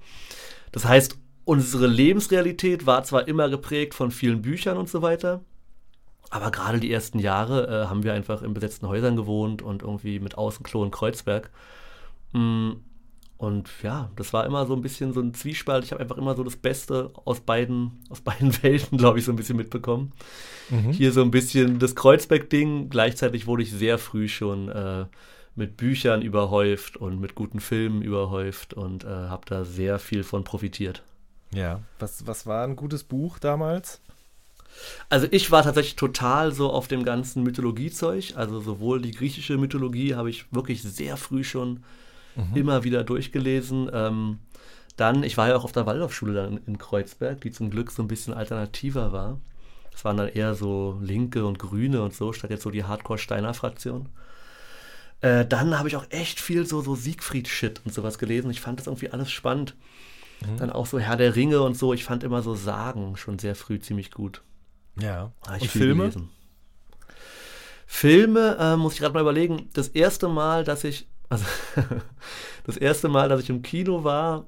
[0.72, 5.42] Das heißt, unsere Lebensrealität war zwar immer geprägt von vielen Büchern und so weiter,
[6.34, 10.19] aber gerade die ersten Jahre äh, haben wir einfach in besetzten Häusern gewohnt und irgendwie
[10.19, 11.52] mit Außenklo in Kreuzberg.
[12.34, 12.72] Mm,
[13.38, 15.84] Und ja, das war immer so ein bisschen so ein Zwiespalt.
[15.86, 19.32] Ich habe einfach immer so das Beste aus beiden, aus beiden Welten, glaube ich, so
[19.34, 20.13] ein bisschen mitbekommen.
[20.91, 22.89] Hier so ein bisschen das Kreuzberg-Ding.
[22.89, 25.06] Gleichzeitig wurde ich sehr früh schon äh,
[25.56, 30.43] mit Büchern überhäuft und mit guten Filmen überhäuft und äh, habe da sehr viel von
[30.43, 31.04] profitiert.
[31.54, 31.82] Ja.
[32.00, 34.02] Was, was war ein gutes Buch damals?
[35.10, 38.34] Also ich war tatsächlich total so auf dem ganzen Mythologiezeug.
[38.36, 41.84] Also sowohl die griechische Mythologie habe ich wirklich sehr früh schon
[42.56, 43.90] immer wieder durchgelesen.
[43.94, 44.40] Ähm,
[44.98, 48.02] dann, ich war ja auch auf der Waldorfschule dann in Kreuzberg, die zum Glück so
[48.02, 49.40] ein bisschen alternativer war.
[49.92, 54.10] Das waren dann eher so Linke und Grüne und so, statt jetzt so die Hardcore-Steiner-Fraktion.
[55.22, 58.50] Äh, dann habe ich auch echt viel so, so Siegfried-Shit und sowas gelesen.
[58.50, 59.76] Ich fand das irgendwie alles spannend.
[60.58, 61.94] Dann auch so Herr der Ringe und so.
[61.94, 64.42] Ich fand immer so Sagen schon sehr früh ziemlich gut.
[65.00, 65.32] Ja.
[65.46, 66.04] Habe ich Und Filme?
[66.04, 66.30] gelesen.
[67.86, 69.70] Filme, äh, muss ich gerade mal überlegen.
[69.74, 71.46] Das erste Mal, dass ich, also
[72.66, 74.48] das erste Mal, dass ich im Kino war,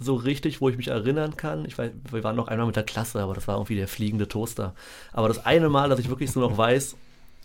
[0.00, 1.64] so richtig, wo ich mich erinnern kann.
[1.64, 4.28] Ich weiß, wir waren noch einmal mit der Klasse, aber das war irgendwie der fliegende
[4.28, 4.74] Toaster.
[5.12, 6.96] Aber das eine Mal, dass ich wirklich so noch weiß,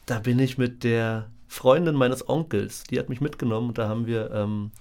[0.05, 4.05] da bin ich mit der Freundin meines Onkels, die hat mich mitgenommen und da haben
[4.05, 4.71] wir ähm,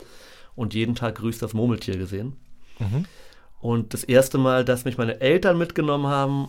[0.54, 2.36] und jeden Tag grüßt das Murmeltier gesehen.
[3.60, 6.48] Und das erste Mal, dass mich meine Eltern mitgenommen haben,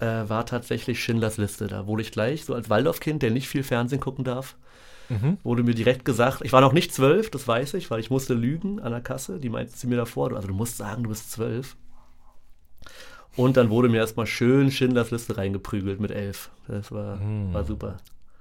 [0.00, 1.66] äh, war tatsächlich Schindlers Liste.
[1.66, 4.56] Da wurde ich gleich, so als Waldorfkind, der nicht viel Fernsehen gucken darf,
[5.42, 8.32] wurde mir direkt gesagt, ich war noch nicht zwölf, das weiß ich, weil ich musste
[8.32, 9.40] lügen an der Kasse.
[9.40, 11.76] Die meinte sie mir davor, also du musst sagen, du bist zwölf.
[13.36, 16.50] Und dann wurde mir erstmal schön Schindlers Liste reingeprügelt mit elf.
[16.68, 17.18] Das war,
[17.52, 17.96] war super.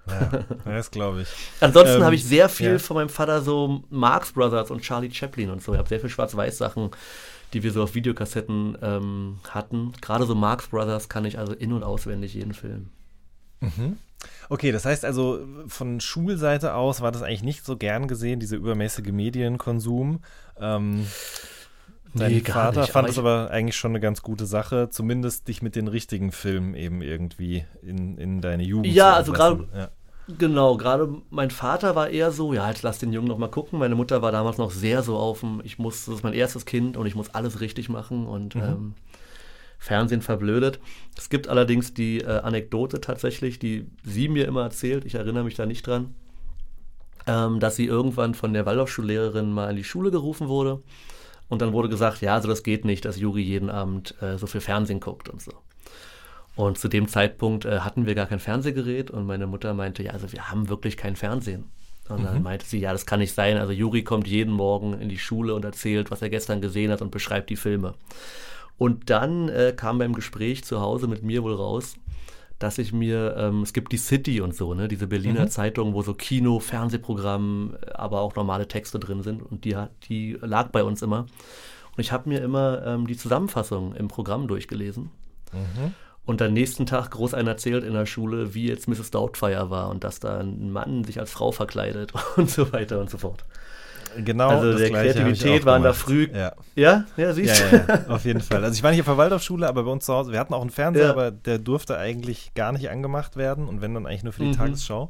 [0.08, 1.28] Ja, das glaube ich.
[1.60, 2.80] Ansonsten Ähm, habe ich sehr viel ja.
[2.80, 5.74] von meinem Vater so Marx Brothers und Charlie Chaplin und so.
[5.74, 6.92] Ich habe sehr viel Schwarz-Weiß-Sachen,
[7.54, 9.94] die wir so auf Videokassetten ähm, hatten.
[10.02, 12.90] Gerade so Marx Brothers kann ich also in- und auswendig jeden Film.
[14.50, 18.58] Okay, das heißt also, von Schulseite aus war das eigentlich nicht so gern gesehen, dieser
[18.58, 20.22] übermäßige Medienkonsum.
[20.60, 21.06] Ähm,
[22.14, 25.48] dein Nee, Vater nicht, fand aber es aber eigentlich schon eine ganz gute Sache, zumindest
[25.48, 29.68] dich mit den richtigen Filmen eben irgendwie in, in deine Jugend Ja, zu also gerade-
[29.76, 29.90] Ja.
[30.38, 33.80] Genau, gerade mein Vater war eher so, ja, jetzt lass den Jungen noch mal gucken.
[33.80, 36.66] Meine Mutter war damals noch sehr so auf dem, ich muss, das ist mein erstes
[36.66, 38.94] Kind und ich muss alles richtig machen und ähm,
[39.80, 40.80] Fernsehen verblödet.
[41.18, 45.56] Es gibt allerdings die äh, Anekdote tatsächlich, die sie mir immer erzählt, ich erinnere mich
[45.56, 46.14] da nicht dran,
[47.26, 50.84] ähm, dass sie irgendwann von der Waldorfschullehrerin mal in die Schule gerufen wurde
[51.48, 54.46] und dann wurde gesagt, ja, also das geht nicht, dass Juri jeden Abend äh, so
[54.48, 55.54] viel Fernsehen guckt und so.
[56.60, 60.12] Und zu dem Zeitpunkt äh, hatten wir gar kein Fernsehgerät und meine Mutter meinte, ja,
[60.12, 61.64] also wir haben wirklich kein Fernsehen.
[62.10, 63.58] Und dann meinte sie, ja, das kann nicht sein.
[63.58, 67.02] Also Juri kommt jeden Morgen in die Schule und erzählt, was er gestern gesehen hat
[67.02, 67.94] und beschreibt die Filme.
[68.78, 71.96] Und dann äh, kam beim Gespräch zu Hause mit mir wohl raus,
[72.58, 76.02] dass ich mir, ähm, es gibt die City und so, ne, diese Berliner Zeitung, wo
[76.02, 79.42] so Kino, Fernsehprogramm, äh, aber auch normale Texte drin sind.
[79.42, 79.78] Und die,
[80.10, 81.20] die lag bei uns immer.
[81.20, 85.10] Und ich habe mir immer ähm, die Zusammenfassung im Programm durchgelesen.
[86.30, 89.10] Und am nächsten Tag groß einen erzählt in der Schule, wie jetzt Mrs.
[89.10, 93.10] Doubtfire war und dass da ein Mann sich als Frau verkleidet und so weiter und
[93.10, 93.44] so fort.
[94.18, 96.54] Genau, Also das der Kreativität waren da früh- Ja.
[96.76, 97.76] Ja, ja, siehst du.
[97.76, 98.64] ja, ja, auf jeden Fall.
[98.64, 100.62] Also ich war nicht auf der Waldorfschule, aber bei uns zu Hause, wir hatten auch
[100.62, 104.34] einen Fernseher, aber der durfte eigentlich gar nicht angemacht werden und wenn dann eigentlich nur
[104.34, 104.54] für die Mhm.
[104.58, 105.10] Tagesschau.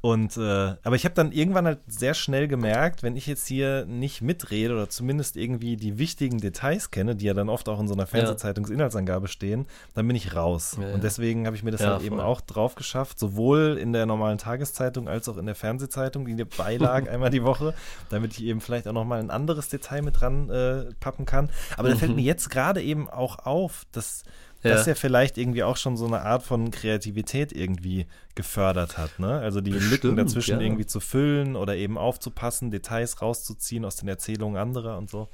[0.00, 3.86] Und äh, aber ich habe dann irgendwann halt sehr schnell gemerkt, wenn ich jetzt hier
[3.86, 7.88] nicht mitrede oder zumindest irgendwie die wichtigen Details kenne, die ja dann oft auch in
[7.88, 10.76] so einer Fernsehzeitungsinhaltsangabe stehen, dann bin ich raus.
[10.80, 10.94] Ja, ja.
[10.94, 14.38] Und deswegen habe ich mir das halt eben auch drauf geschafft, sowohl in der normalen
[14.38, 17.74] Tageszeitung als auch in der Fernsehzeitung, die beilag einmal die Woche,
[18.10, 21.50] damit ich eben vielleicht auch noch mal ein anderes Detail mit dran äh, pappen kann.
[21.76, 24.24] Aber da fällt mir jetzt gerade eben auch auf, dass
[24.66, 24.74] Ja.
[24.74, 29.38] das ja vielleicht irgendwie auch schon so eine Art von Kreativität irgendwie gefördert hat, ne?
[29.40, 30.66] Also die Lücken Bestimmt, dazwischen ja.
[30.66, 35.28] irgendwie zu füllen oder eben aufzupassen, Details rauszuziehen aus den Erzählungen anderer und so.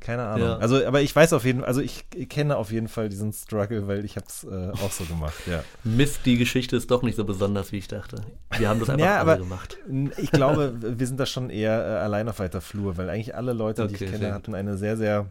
[0.00, 0.48] Keine Ahnung.
[0.48, 0.56] Ja.
[0.56, 3.86] Also, aber ich weiß auf jeden Fall, also ich kenne auf jeden Fall diesen Struggle,
[3.86, 5.62] weil ich habe es äh, auch so gemacht, ja.
[5.84, 8.22] Mist, die Geschichte ist doch nicht so besonders, wie ich dachte.
[8.58, 9.78] Wir haben das einfach Ja, alle aber gemacht.
[10.16, 13.52] ich glaube, wir sind da schon eher äh, allein auf weiter Flur, weil eigentlich alle
[13.52, 15.30] Leute, die Okay, ich sehr kenne, hatten eine sehr, sehr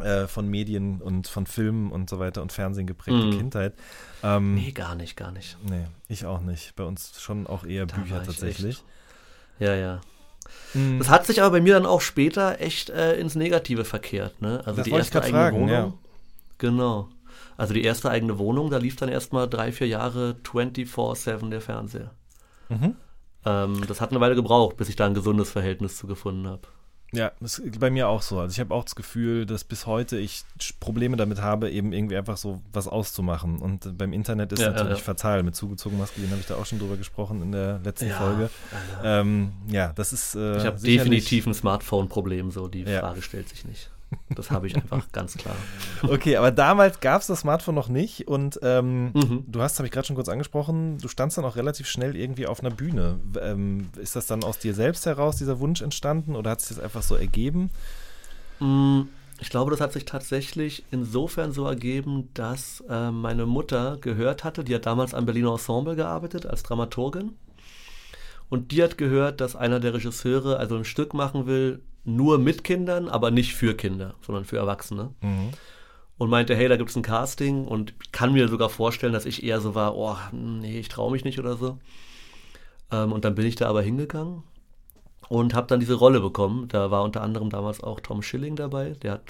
[0.00, 3.30] äh, von Medien und von Filmen und so weiter und Fernsehen geprägte Mhm.
[3.38, 3.74] Kindheit.
[4.22, 5.56] Ähm, Nee, gar nicht, gar nicht.
[5.68, 6.74] Nee, ich auch nicht.
[6.76, 8.76] Bei uns schon auch eher Da Bücher tatsächlich.
[8.78, 8.84] echt-
[9.60, 10.00] Ja, ja.
[10.74, 10.98] Mhm.
[10.98, 14.42] Das hat sich aber bei mir dann auch später echt äh, ins Negative verkehrt.
[14.42, 14.58] Ne?
[14.66, 15.68] Also Das die erste eigene fragen, Wohnung.
[15.68, 15.92] ja.
[16.58, 17.08] Genau.
[17.56, 22.10] Also die erste eigene Wohnung, da lief dann erstmal drei, vier Jahre 24-7 der Fernseher.
[22.68, 22.96] Mhm.
[23.46, 26.62] Ähm, das hat eine Weile gebraucht, bis ich da ein gesundes Verhältnis zu gefunden habe.
[27.14, 28.40] Ja, das ist bei mir auch so.
[28.40, 30.42] Also ich habe auch das Gefühl, dass bis heute ich
[30.80, 33.58] Probleme damit habe, eben irgendwie einfach so was auszumachen.
[33.60, 35.02] Und äh, beim Internet ist Ja, natürlich ja, ja.
[35.04, 35.42] fatal.
[35.42, 38.50] Mit zugezogen maskulin habe ich da auch schon drüber gesprochen in der letzten Ja, Folge.
[39.02, 40.34] Ähm, ja, das ist.
[40.34, 43.00] Äh, Ich habe definitiv ein Smartphone-Problem, so die Ja.
[43.00, 43.90] Frage stellt sich nicht.
[44.34, 45.56] Das habe ich einfach ganz klar.
[46.02, 49.44] Okay, aber damals gab es das Smartphone noch nicht und ähm, Mhm.
[49.46, 52.46] du hast, habe ich gerade schon kurz angesprochen, du standst dann auch relativ schnell irgendwie
[52.46, 53.20] auf einer Bühne.
[53.40, 56.84] Ähm, ist das dann aus dir selbst heraus, dieser Wunsch entstanden oder hat sich das
[56.84, 57.70] einfach so ergeben?
[58.60, 59.02] Mm,
[59.40, 64.62] Ich glaube, das hat sich tatsächlich insofern so ergeben, dass äh, meine Mutter gehört hatte,
[64.62, 67.32] die hat damals am Berliner Ensemble gearbeitet als Dramaturgin.
[68.48, 72.64] Und die hat gehört, dass einer der Regisseure also ein Stück machen will, nur mit
[72.64, 75.10] Kindern, aber nicht für Kinder, sondern für Erwachsene.
[76.16, 79.42] Und meinte, hey, da gibt es ein Casting und kann mir sogar vorstellen, dass ich
[79.42, 81.78] eher so war, oh, nee, ich traue mich nicht oder so.
[82.92, 84.44] Ähm, und dann bin ich da aber hingegangen
[85.28, 86.68] und habe dann diese Rolle bekommen.
[86.68, 88.90] Da war unter anderem damals auch Tom Schilling dabei.
[89.02, 89.22] Der hat,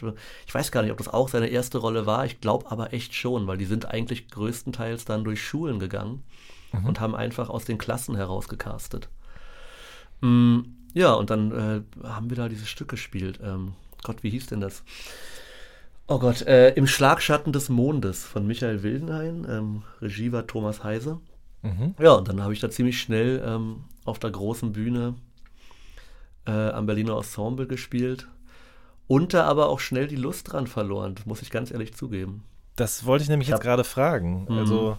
[0.46, 2.26] ich weiß gar nicht, ob das auch seine erste Rolle war.
[2.26, 6.22] Ich glaube aber echt schon, weil die sind eigentlich größtenteils dann durch Schulen gegangen
[6.84, 9.08] und haben einfach aus den Klassen heraus gecastet.
[10.20, 10.60] Mm,
[10.94, 13.38] ja, und dann äh, haben wir da dieses Stück gespielt.
[13.42, 14.82] Ähm, Gott, wie hieß denn das?
[16.06, 19.46] Oh Gott, äh, Im Schlagschatten des Mondes von Michael Wildenhain.
[19.48, 21.18] Ähm, Regie war Thomas Heise.
[21.98, 25.14] Ja, und dann habe ich da ziemlich schnell ähm, auf der großen Bühne
[26.46, 28.28] äh, am Berliner Ensemble gespielt
[29.06, 32.44] und da aber auch schnell die Lust dran verloren, das muss ich ganz ehrlich zugeben.
[32.76, 34.46] Das wollte ich nämlich jetzt hab- gerade fragen.
[34.46, 34.96] Mhm.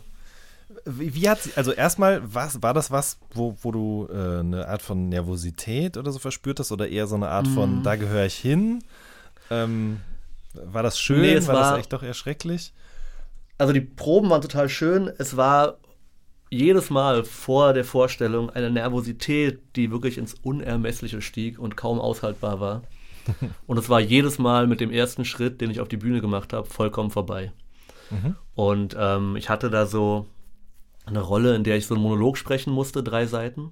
[0.86, 4.82] Wie, wie hat also erstmal, was, war das was, wo, wo du äh, eine Art
[4.82, 7.54] von Nervosität oder so verspürt hast oder eher so eine Art Mhm.
[7.54, 8.84] von, da gehöre ich hin?
[9.52, 10.02] Ähm,
[10.54, 11.22] war das schön?
[11.22, 12.74] Nee, es war, das war- echt doch eher schrecklich?
[13.58, 15.10] Also die Proben waren total schön.
[15.18, 15.78] Es war
[16.50, 22.60] jedes Mal vor der Vorstellung eine Nervosität, die wirklich ins Unermessliche stieg und kaum aushaltbar
[22.60, 22.82] war.
[23.66, 26.54] Und es war jedes Mal mit dem ersten Schritt, den ich auf die Bühne gemacht
[26.54, 27.52] habe, vollkommen vorbei.
[28.54, 30.28] Und ähm, ich hatte da so
[31.06, 33.72] eine Rolle, in der ich so einen Monolog sprechen musste, drei Seiten.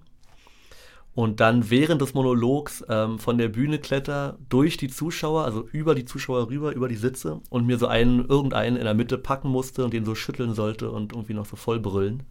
[1.15, 5.93] Und dann während des Monologs ähm, von der Bühne kletter, durch die Zuschauer, also über
[5.93, 9.49] die Zuschauer rüber, über die Sitze und mir so einen, irgendeinen in der Mitte packen
[9.49, 12.23] musste und den so schütteln sollte und irgendwie noch so voll brüllen.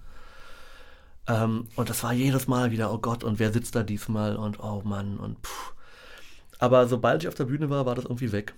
[1.29, 4.59] Ähm, und das war jedes Mal wieder, oh Gott, und wer sitzt da diesmal und
[4.61, 5.73] oh Mann und puh.
[6.59, 8.55] Aber sobald ich auf der Bühne war, war das irgendwie weg.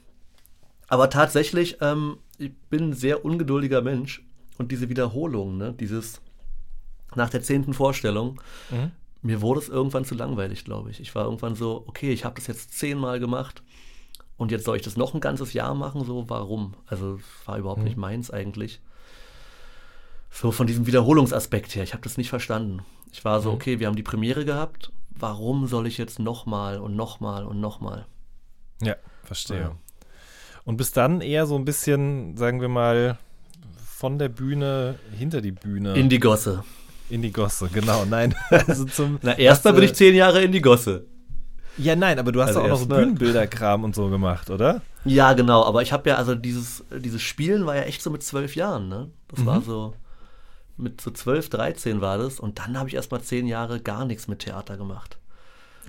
[0.89, 4.25] Aber tatsächlich, ähm, ich bin ein sehr ungeduldiger Mensch
[4.59, 6.21] und diese Wiederholung, ne, dieses
[7.17, 8.41] nach der zehnten Vorstellung,
[9.23, 11.01] mir wurde es irgendwann zu langweilig, glaube ich.
[11.01, 13.63] Ich war irgendwann so, okay, ich habe das jetzt zehnmal gemacht
[14.37, 16.75] und jetzt soll ich das noch ein ganzes Jahr machen, so warum?
[16.87, 18.81] Also es war überhaupt nicht meins eigentlich.
[20.31, 22.85] So von diesem Wiederholungsaspekt her, ich habe das nicht verstanden.
[23.13, 26.97] Ich war so, okay, wir haben die Premiere gehabt, warum soll ich jetzt nochmal und
[26.97, 28.07] nochmal und nochmal?
[28.83, 29.61] Ja, verstehe.
[29.61, 29.77] Ja.
[30.65, 33.19] Und bis dann eher so ein bisschen, sagen wir mal,
[33.87, 35.95] von der Bühne hinter die Bühne.
[35.95, 36.65] In die Gosse.
[37.11, 38.05] In die Gosse, genau.
[38.05, 39.19] Nein, also zum.
[39.23, 41.07] Na, erstmal hast bin ich zehn Jahre in die Gosse.
[41.77, 44.81] Ja, nein, aber du hast Also auch noch so erstmal- Bühnenbilderkram und so gemacht, oder?
[45.05, 48.23] Ja, genau, aber ich habe ja, also dieses, dieses Spielen war ja echt so mit
[48.23, 49.11] zwölf Jahren, ne?
[49.29, 49.95] Das war so,
[50.77, 54.29] mit so zwölf, dreizehn war das und dann habe ich erstmal zehn Jahre gar nichts
[54.29, 55.19] mit Theater gemacht.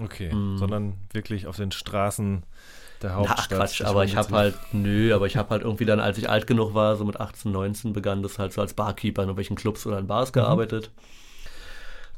[0.01, 2.43] Okay, sondern wirklich auf den Straßen
[3.01, 3.15] der Mhm.
[3.23, 3.39] Na, Hauptstadt.
[3.51, 6.29] ach Quatsch, aber ich habe halt, nö, aber ich habe halt irgendwie dann, als ich
[6.29, 9.55] alt genug war, so mit 18, 19, begann das halt so als Barkeeper in irgendwelchen
[9.55, 10.91] Clubs oder in Bars gearbeitet.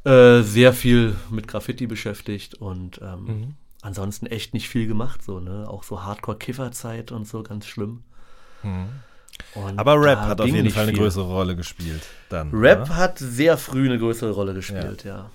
[0.04, 5.66] Äh, sehr viel mit Graffiti beschäftigt und ähm, ansonsten echt nicht viel gemacht, so, ne?
[5.68, 8.04] Auch so Hardcore-Kifferzeit und so, ganz schlimm.
[8.62, 11.00] Und Aber Rap hat auf jeden Fall eine viel.
[11.00, 12.02] größere Rolle gespielt.
[12.28, 12.50] Dann.
[12.52, 12.96] Rap ne?
[12.96, 15.30] hat sehr früh eine größere Rolle gespielt, ja.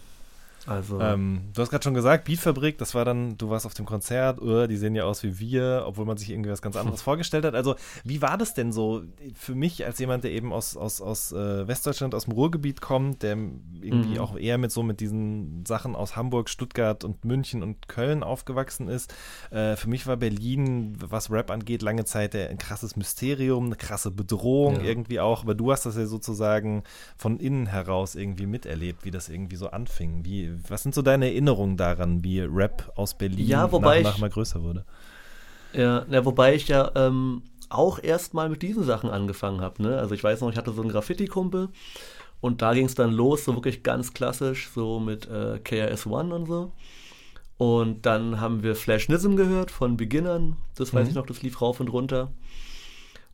[0.65, 3.85] Also, Ähm, du hast gerade schon gesagt, Beatfabrik, das war dann, du warst auf dem
[3.85, 7.01] Konzert, uh, die sehen ja aus wie wir, obwohl man sich irgendwie was ganz anderes
[7.03, 7.53] vorgestellt hat.
[7.55, 7.75] Also,
[8.05, 9.03] wie war das denn so
[9.35, 13.23] für mich als jemand, der eben aus, aus, aus äh, Westdeutschland, aus dem Ruhrgebiet kommt,
[13.23, 13.37] der
[13.81, 14.19] irgendwie Mhm.
[14.19, 18.87] auch eher mit so mit diesen Sachen aus Hamburg, Stuttgart und München und Köln aufgewachsen
[18.87, 19.13] ist?
[19.51, 24.11] Äh, für mich war Berlin, was Rap angeht, lange Zeit ein krasses Mysterium, eine krasse
[24.11, 24.81] Bedrohung Ja.
[24.81, 25.43] irgendwie auch.
[25.43, 26.83] Aber du hast das ja sozusagen
[27.17, 30.23] von innen heraus irgendwie miterlebt, wie das irgendwie so anfing.
[30.23, 34.17] Wie, was sind so deine Erinnerungen daran, wie Rap aus Berlin Ja, wobei nach nach
[34.17, 34.85] mal größer wurde?
[35.73, 39.81] Ja, na, wobei ich ja ähm, auch erst mal mit diesen Sachen angefangen habe.
[39.81, 39.97] Ne?
[39.97, 41.69] Also ich weiß noch, ich hatte so einen Graffiti-Kumpel
[42.41, 46.45] und da ging es dann los, so wirklich ganz klassisch, so mit äh, KRS-One und
[46.47, 46.71] so.
[47.57, 50.57] Und dann haben wir Flashnism gehört von Beginnern.
[50.75, 51.09] Das weiß Mhm.
[51.09, 52.31] ich noch, das lief rauf und runter.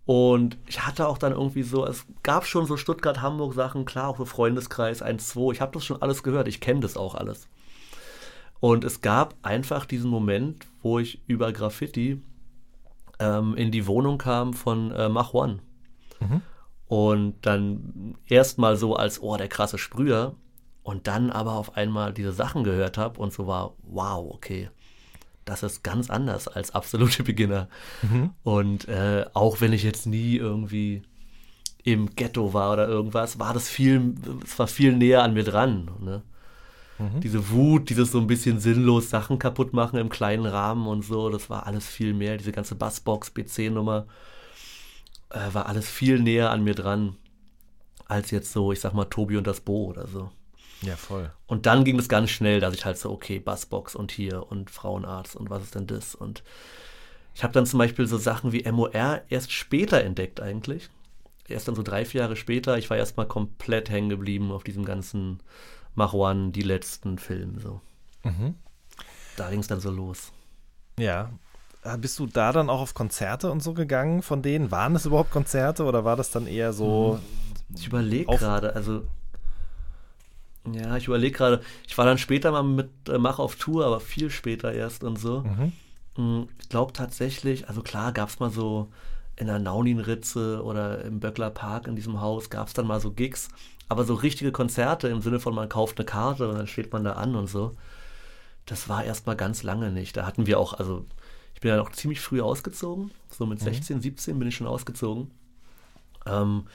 [0.10, 4.26] Und ich hatte auch dann irgendwie so, es gab schon so Stuttgart-Hamburg-Sachen, klar, auch so
[4.26, 5.52] Freundeskreis 1, 2.
[5.52, 7.48] Ich habe das schon alles gehört, ich kenne das auch alles.
[8.60, 12.24] Und es gab einfach diesen Moment, wo ich über Graffiti
[13.20, 15.60] ähm, in die Wohnung kam von äh, Mach One.
[16.88, 20.34] Und dann erstmal so als, oh, der krasse Sprüher.
[20.82, 24.72] Und dann aber auf einmal diese Sachen gehört habe und so war, wow, okay,
[25.50, 27.68] das ist ganz anders als absolute Beginner.
[28.44, 31.04] Und äh, auch wenn ich jetzt nie irgendwie
[31.84, 35.90] im Ghetto war oder irgendwas, war das viel, es war viel näher an mir dran.
[36.02, 36.22] Ne?
[37.22, 41.30] Diese Wut, dieses so ein bisschen sinnlos Sachen kaputt machen im kleinen Rahmen und so,
[41.30, 42.36] das war alles viel mehr.
[42.36, 44.06] Diese ganze Bassbox, BC-Nummer,
[45.30, 47.16] äh, war alles viel näher an mir dran,
[48.06, 50.30] als jetzt so, ich sag mal, Tobi und das Bo oder so.
[50.82, 51.32] Ja, voll.
[51.48, 54.70] Und dann ging das ganz schnell, dass ich halt so, okay, Bassbox und hier und
[54.70, 56.16] Frauenarzt und was ist denn das?
[56.16, 56.44] Und
[57.36, 60.90] ich habe dann zum Beispiel so Sachen wie MOR erst später entdeckt eigentlich.
[61.48, 62.78] Erst dann so drei, vier Jahre später.
[62.78, 65.42] Ich war erstmal komplett hängen geblieben auf diesem ganzen
[65.96, 67.82] Mach One, die letzten Filme so.
[69.36, 70.32] Da ging es dann so los.
[71.00, 71.32] Ja.
[71.84, 74.70] Äh, Bist du da dann auch auf Konzerte und so gegangen von denen?
[74.72, 77.20] Waren es überhaupt Konzerte oder war das dann eher so?
[77.76, 79.04] Ich überlege gerade, also
[80.72, 84.00] ja, ich überlege gerade, ich war dann später mal mit äh, Mach auf Tour, aber
[84.00, 85.44] viel später erst und so.
[86.18, 88.90] Mm, Ich glaube tatsächlich, also klar gab es mal so
[89.36, 93.12] in der Nauninritze oder im Böckler Park in diesem Haus gab es dann mal so
[93.12, 93.48] Gigs,
[93.88, 97.04] aber so richtige Konzerte im Sinne von man kauft eine Karte und dann steht man
[97.06, 97.72] da an und so,
[98.66, 100.18] das war erstmal ganz lange nicht.
[100.18, 101.06] Da hatten wir auch, also
[101.56, 105.32] ich bin ja noch ziemlich früh ausgezogen, so mit 16, 17 bin ich schon ausgezogen.
[106.26, 106.68] Ähm,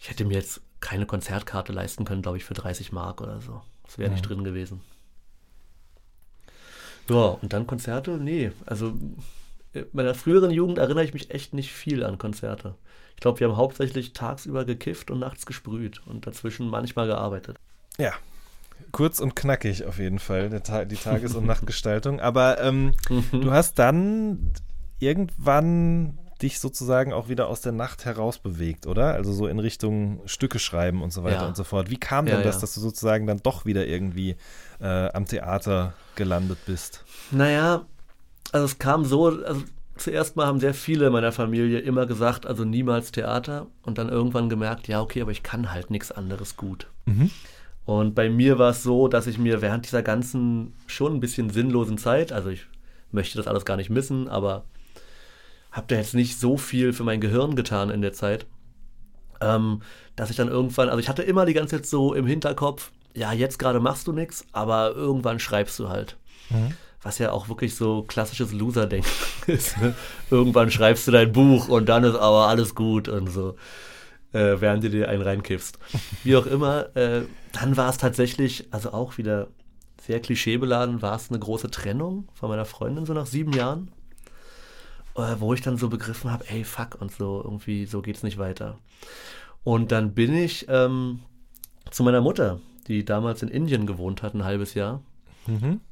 [0.00, 3.62] ich hätte mir jetzt keine Konzertkarte leisten können, glaube ich, für 30 Mark oder so.
[3.84, 4.82] Das wäre nicht drin gewesen.
[7.08, 8.12] Ja, und dann Konzerte?
[8.12, 8.92] Nee, also
[9.72, 12.74] in meiner früheren Jugend erinnere ich mich echt nicht viel an Konzerte.
[13.14, 17.56] Ich glaube, wir haben hauptsächlich tagsüber gekifft und nachts gesprüht und dazwischen manchmal gearbeitet.
[17.98, 18.12] Ja.
[18.90, 22.20] Kurz und knackig auf jeden Fall, Ta die Tages- und Nachtgestaltung.
[22.20, 22.92] Aber ähm,
[23.32, 24.52] du hast dann
[24.98, 29.14] irgendwann dich sozusagen auch wieder aus der Nacht heraus bewegt, oder?
[29.14, 31.46] Also so in Richtung Stücke schreiben und so weiter Ja.
[31.48, 31.90] und so fort.
[31.90, 32.60] Wie kam Ja, denn das, ja.
[32.62, 34.36] dass du sozusagen dann doch wieder irgendwie
[34.80, 37.04] äh, am Theater gelandet bist?
[37.30, 37.86] Naja,
[38.50, 39.62] also es kam so, also
[39.96, 44.08] zuerst mal haben sehr viele in meiner Familie immer gesagt, also niemals Theater und dann
[44.08, 46.88] irgendwann gemerkt, ja, okay, aber ich kann halt nichts anderes gut.
[47.84, 51.50] Und bei mir war es so, dass ich mir während dieser ganzen schon ein bisschen
[51.50, 52.66] sinnlosen Zeit, also ich
[53.10, 54.64] möchte das alles gar nicht missen, aber
[55.72, 58.46] habe da jetzt nicht so viel für mein Gehirn getan in der Zeit,
[59.40, 59.82] ähm,
[60.14, 63.32] dass ich dann irgendwann, also ich hatte immer die ganze Zeit so im Hinterkopf, ja,
[63.32, 66.16] jetzt gerade machst du nichts, aber irgendwann schreibst du halt.
[67.02, 69.08] Was ja auch wirklich so klassisches Loser-Denken
[69.46, 69.78] ist.
[69.80, 69.94] Ne?
[70.30, 73.56] Irgendwann schreibst du dein Buch und dann ist aber alles gut und so,
[74.32, 75.78] äh, während du dir einen reinkiffst.
[76.24, 79.48] Wie auch immer, äh, dann war es tatsächlich, also auch wieder
[80.00, 83.90] sehr klischeebeladen, war es eine große Trennung von meiner Freundin so nach sieben Jahren
[85.14, 88.78] wo ich dann so begriffen habe, ey, fuck, und so, irgendwie, so geht's nicht weiter.
[89.64, 91.20] Und dann bin ich ähm,
[91.90, 95.02] zu meiner Mutter, die damals in Indien gewohnt hat, ein halbes Jahr.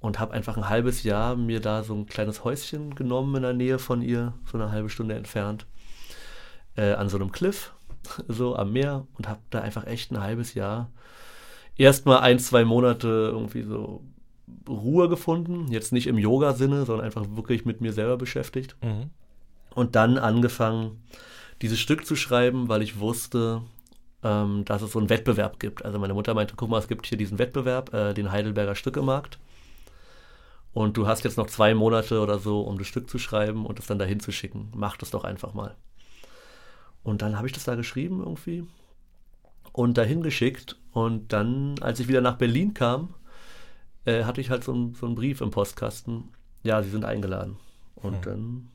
[0.00, 3.52] Und habe einfach ein halbes Jahr mir da so ein kleines Häuschen genommen in der
[3.52, 5.66] Nähe von ihr, so eine halbe Stunde entfernt,
[6.76, 7.72] äh, an so einem Cliff,
[8.28, 10.90] so am Meer und habe da einfach echt ein halbes Jahr
[11.80, 14.04] erstmal ein, zwei Monate irgendwie so
[14.68, 15.66] Ruhe gefunden.
[15.70, 18.76] Jetzt nicht im Yoga-Sinne, sondern einfach wirklich mit mir selber beschäftigt.
[19.74, 21.02] Und dann angefangen,
[21.62, 23.62] dieses Stück zu schreiben, weil ich wusste,
[24.22, 25.84] ähm, dass es so einen Wettbewerb gibt.
[25.84, 29.38] Also meine Mutter meinte, guck mal, es gibt hier diesen Wettbewerb, äh, den Heidelberger Stückemarkt.
[30.72, 33.78] Und du hast jetzt noch zwei Monate oder so, um das Stück zu schreiben und
[33.78, 34.70] es dann dahin zu schicken.
[34.74, 35.74] Mach das doch einfach mal.
[37.02, 38.64] Und dann habe ich das da geschrieben irgendwie
[39.72, 40.76] und dahin geschickt.
[40.92, 43.14] Und dann, als ich wieder nach Berlin kam,
[44.04, 46.28] äh, hatte ich halt so, einen- so einen Brief im Postkasten.
[46.62, 47.56] Ja, sie sind eingeladen.
[47.96, 48.68] Und dann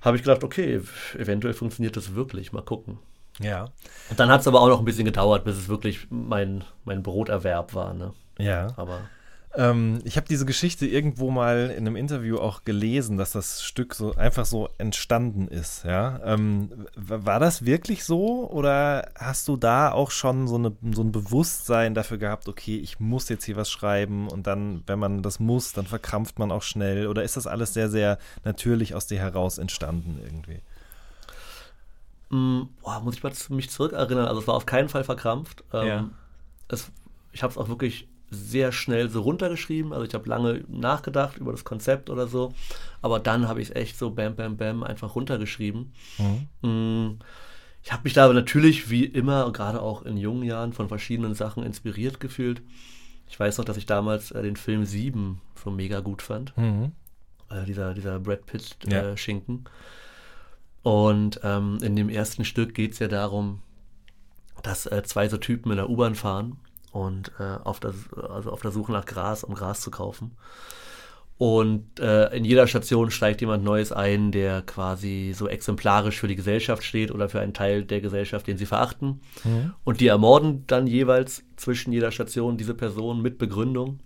[0.00, 0.80] habe ich gedacht, okay,
[1.18, 2.52] eventuell funktioniert das wirklich.
[2.52, 2.98] Mal gucken.
[3.40, 3.66] Ja.
[4.10, 7.02] Und dann hat es aber auch noch ein bisschen gedauert, bis es wirklich mein, mein
[7.02, 7.94] Broterwerb war.
[7.94, 8.12] Ne?
[8.38, 8.68] Ja.
[8.76, 9.00] Aber
[9.56, 13.94] Ähm, ich habe diese Geschichte irgendwo mal in einem Interview auch gelesen, dass das Stück
[13.94, 15.84] so einfach so entstanden ist.
[15.84, 21.02] Ja, ähm, war das wirklich so oder hast du da auch schon so, eine, so
[21.02, 22.48] ein Bewusstsein dafür gehabt?
[22.48, 26.38] Okay, ich muss jetzt hier was schreiben und dann, wenn man das muss, dann verkrampft
[26.40, 30.58] man auch schnell oder ist das alles sehr, sehr natürlich aus dir heraus entstanden irgendwie?
[32.30, 34.26] mh, boah, muss ich mal zu- mich zurückerinnern.
[34.26, 35.62] Also es war auf keinen Fall verkrampft.
[35.72, 36.10] Ähm, Ja.
[36.68, 36.90] es,
[37.32, 39.92] ich habe es auch wirklich sehr schnell so runtergeschrieben.
[39.92, 42.52] Also ich habe lange nachgedacht über das Konzept oder so.
[43.02, 45.92] Aber dann habe ich es echt so bam, bam, bam einfach runtergeschrieben.
[46.62, 47.18] Mhm.
[47.82, 51.34] Ich habe mich da aber natürlich wie immer, gerade auch in jungen Jahren, von verschiedenen
[51.34, 52.62] Sachen inspiriert gefühlt.
[53.28, 56.56] Ich weiß noch, dass ich damals äh, den Film 7 so mega gut fand.
[56.56, 56.92] Mhm.
[57.50, 58.40] Äh, dieser, dieser Brad
[58.86, 59.02] Ja.
[59.02, 59.64] Pitt-Schinken.
[60.82, 63.60] Und ähm, in dem ersten Stück geht es ja darum,
[64.62, 66.58] dass äh, zwei so Typen in der U-Bahn fahren
[66.94, 67.92] und äh, auf, der,
[68.30, 70.36] also auf der Suche nach Gras, um Gras zu kaufen.
[71.36, 76.36] Und äh, in jeder Station steigt jemand Neues ein, der quasi so exemplarisch für die
[76.36, 79.20] Gesellschaft steht oder für einen Teil der Gesellschaft, den sie verachten.
[79.82, 83.98] Und die ermorden dann jeweils zwischen jeder Station diese Person mit Begründung.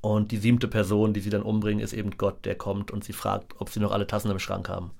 [0.00, 3.12] Und die siebte Person, die sie dann umbringen, ist eben Gott, der kommt und sie
[3.12, 4.92] fragt, ob sie noch alle Tassen im Schrank haben.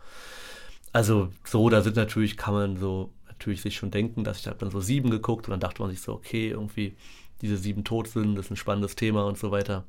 [0.92, 4.58] Also so, da sind natürlich, kann man so natürlich sich schon denken, dass ich habe
[4.58, 6.96] dann so sieben geguckt und dann dachte man sich so, okay, irgendwie
[7.40, 9.84] diese sieben Todsünden, das ist ein spannendes Thema und so weiter.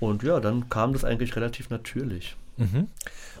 [0.00, 2.36] Und ja, dann kam das eigentlich relativ natürlich.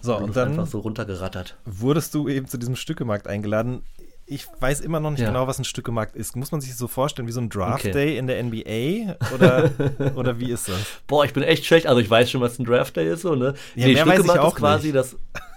[0.00, 1.56] So, Und und das einfach dann so runtergerattert.
[1.66, 3.82] wurdest du eben zu diesem Stückemarkt eingeladen.
[4.30, 5.26] Ich weiß immer noch nicht Ja.
[5.28, 6.36] genau, was ein Stückemarkt ist.
[6.36, 7.92] Muss man sich so vorstellen wie so ein Draft Okay.
[7.92, 9.16] Day in der NBA?
[9.34, 9.70] Oder,
[10.16, 10.78] oder wie ist das?
[11.06, 11.86] Boah, ich bin echt schlecht.
[11.86, 13.54] Also ich weiß schon, was ein Draft Day ist, so, ne?
[13.74, 14.96] Ja, mehr weiß ich Stückemarkt auch ist quasi nicht.
[14.96, 15.16] das.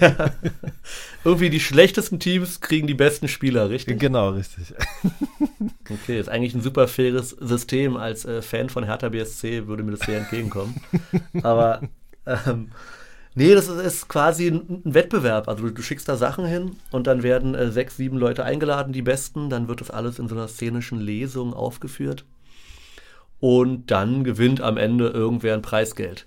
[0.00, 0.30] ja.
[1.24, 3.98] Irgendwie die schlechtesten Teams kriegen die besten Spieler, richtig?
[3.98, 4.74] Genau, richtig.
[5.90, 7.96] Okay, ist eigentlich ein super faires System.
[7.96, 10.80] Als äh, Fan von Hertha BSC würde mir das sehr entgegenkommen.
[11.42, 11.80] Aber
[12.26, 12.70] ähm,
[13.34, 15.48] nee, das ist, ist quasi ein, ein Wettbewerb.
[15.48, 18.92] Also du, du schickst da Sachen hin und dann werden äh, sechs, sieben Leute eingeladen,
[18.92, 19.50] die besten.
[19.50, 22.24] Dann wird das alles in so einer szenischen Lesung aufgeführt.
[23.40, 26.26] Und dann gewinnt am Ende irgendwer ein Preisgeld.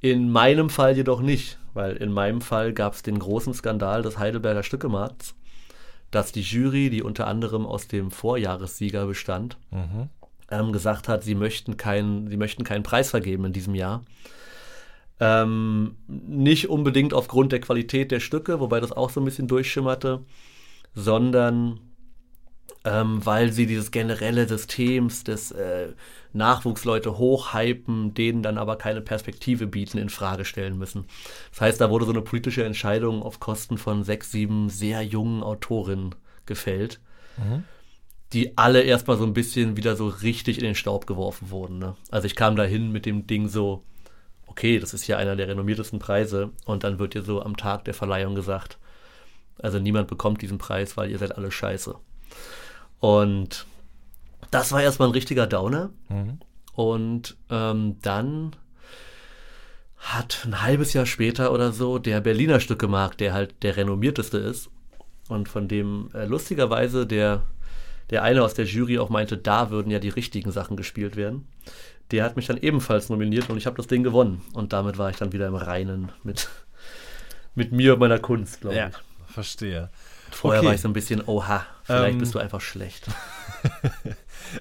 [0.00, 4.18] In meinem Fall jedoch nicht, weil in meinem Fall gab es den großen Skandal des
[4.18, 5.34] Heidelberger Stückemarkts,
[6.10, 9.56] dass die Jury, die unter anderem aus dem Vorjahressieger bestand,
[10.50, 14.04] ähm, gesagt hat, sie möchten, keinen, sie möchten keinen Preis vergeben in diesem Jahr.
[15.20, 20.20] Ähm, nicht unbedingt aufgrund der Qualität der Stücke, wobei das auch so ein bisschen durchschimmerte,
[20.94, 21.78] sondern
[22.84, 25.92] ähm, weil sie dieses generelle Systems des äh,
[26.32, 31.06] Nachwuchsleute hochhypen, denen dann aber keine Perspektive bieten, in Frage stellen müssen.
[31.50, 35.42] Das heißt, da wurde so eine politische Entscheidung auf Kosten von sechs, sieben sehr jungen
[35.42, 36.14] Autorinnen
[36.46, 37.00] gefällt,
[38.32, 41.78] die alle erstmal so ein bisschen wieder so richtig in den Staub geworfen wurden.
[41.78, 41.96] Ne?
[42.10, 43.84] Also ich kam da hin mit dem Ding so,
[44.46, 47.84] okay, das ist ja einer der renommiertesten Preise und dann wird dir so am Tag
[47.84, 48.78] der Verleihung gesagt,
[49.58, 51.94] also niemand bekommt diesen Preis, weil ihr seid alle scheiße.
[53.00, 53.66] Und
[54.52, 55.90] das war erstmal ein richtiger Downer.
[56.74, 58.54] Und ähm, dann
[59.98, 64.70] hat ein halbes Jahr später oder so der Berliner Stückemarkt, der halt der renommierteste ist
[65.28, 67.44] und von dem äh, lustigerweise der,
[68.10, 71.46] der eine aus der Jury auch meinte, da würden ja die richtigen Sachen gespielt werden.
[72.10, 74.42] Der hat mich dann ebenfalls nominiert und ich habe das Ding gewonnen.
[74.54, 76.48] Und damit war ich dann wieder im Reinen mit,
[77.54, 79.32] mit mir und meiner Kunst, glaube Ja, ich.
[79.32, 79.88] verstehe.
[80.30, 80.66] Vorher Okay.
[80.68, 83.06] war ich so ein bisschen, oha, vielleicht Ähm, bist du einfach schlecht.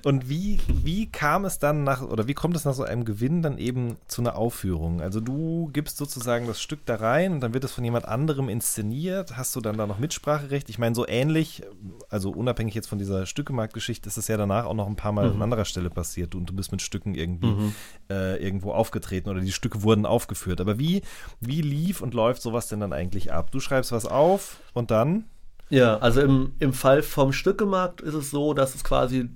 [0.05, 3.41] Und wie, wie kam es dann nach, oder wie kommt es nach so einem Gewinn
[3.41, 5.01] dann eben zu einer Aufführung?
[5.01, 8.49] Also du gibst sozusagen das Stück da rein und dann wird es von jemand anderem
[8.49, 9.37] inszeniert.
[9.37, 10.69] Hast du dann da noch Mitspracherecht?
[10.69, 11.63] Ich meine, so ähnlich,
[12.09, 15.29] also unabhängig jetzt von dieser Stückemarktgeschichte, ist es ja danach auch noch ein paar Mal
[15.29, 15.35] Mhm.
[15.35, 17.73] an anderer Stelle passiert und du bist mit Stücken irgendwie
[18.09, 20.61] äh, irgendwo aufgetreten oder die Stücke wurden aufgeführt.
[20.61, 21.01] Aber wie,
[21.39, 23.51] wie lief und läuft sowas denn dann eigentlich ab?
[23.51, 25.25] Du schreibst was auf und dann?
[25.69, 29.29] Ja, also im, im Fall vom Stückemarkt ist es so, dass es quasi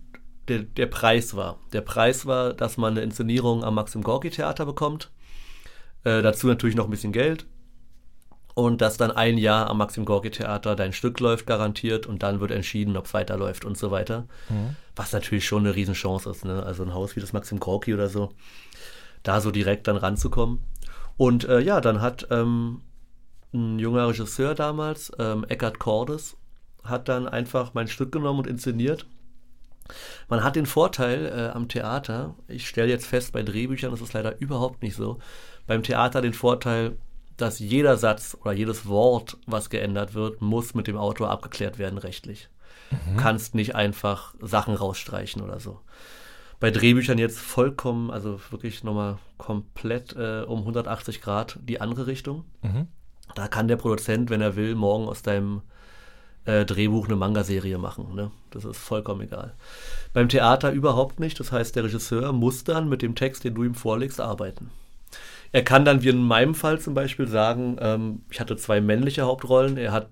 [0.48, 1.60] der, der Preis war.
[1.74, 5.12] Der Preis war, dass man eine Inszenierung am Maxim Gorki Theater bekommt.
[6.04, 7.46] Äh, dazu natürlich noch ein bisschen Geld.
[8.54, 12.06] Und dass dann ein Jahr am Maxim Gorki Theater dein Stück läuft, garantiert.
[12.06, 14.28] Und dann wird entschieden, ob es weiterläuft und so weiter.
[14.96, 16.46] Was natürlich schon eine Riesenchance ist.
[16.46, 16.64] Ne?
[16.64, 18.32] Also ein Haus wie das Maxim Gorki oder so,
[19.24, 20.64] da so direkt dann ranzukommen.
[21.18, 22.82] Und äh, ja, dann hat ähm,
[23.54, 26.38] ein junger Regisseur damals, ähm, Eckhard Cordes,
[26.84, 29.06] hat dann einfach mein Stück genommen und inszeniert.
[30.30, 34.14] Man hat den Vorteil äh, am Theater, ich stelle jetzt fest, bei Drehbüchern ist es
[34.14, 35.20] leider überhaupt nicht so,
[35.68, 36.98] beim Theater den Vorteil,
[37.38, 41.98] dass jeder Satz oder jedes Wort, was geändert wird, muss mit dem Autor abgeklärt werden
[41.98, 42.50] rechtlich.
[42.92, 45.82] Du kannst nicht einfach Sachen rausstreichen oder so.
[46.60, 52.46] Bei Drehbüchern jetzt vollkommen, also wirklich nochmal komplett äh, um 180 Grad die andere Richtung.
[53.34, 55.62] Da kann der Produzent, wenn er will, morgen aus deinem
[56.46, 58.16] äh, Drehbuch eine Manga-Serie machen.
[58.16, 58.32] Ne?
[58.52, 59.54] Das ist vollkommen egal.
[60.14, 61.40] Beim Theater überhaupt nicht.
[61.40, 64.70] Das heißt, der Regisseur muss dann mit dem Text, den du ihm vorlegst, arbeiten.
[65.52, 69.24] Er kann dann, wie in meinem Fall zum Beispiel, sagen, ähm, ich hatte zwei männliche
[69.24, 69.78] Hauptrollen.
[69.78, 70.10] Er hat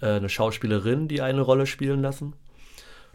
[0.00, 2.34] äh, eine Schauspielerin, die eine Rolle spielen lassen.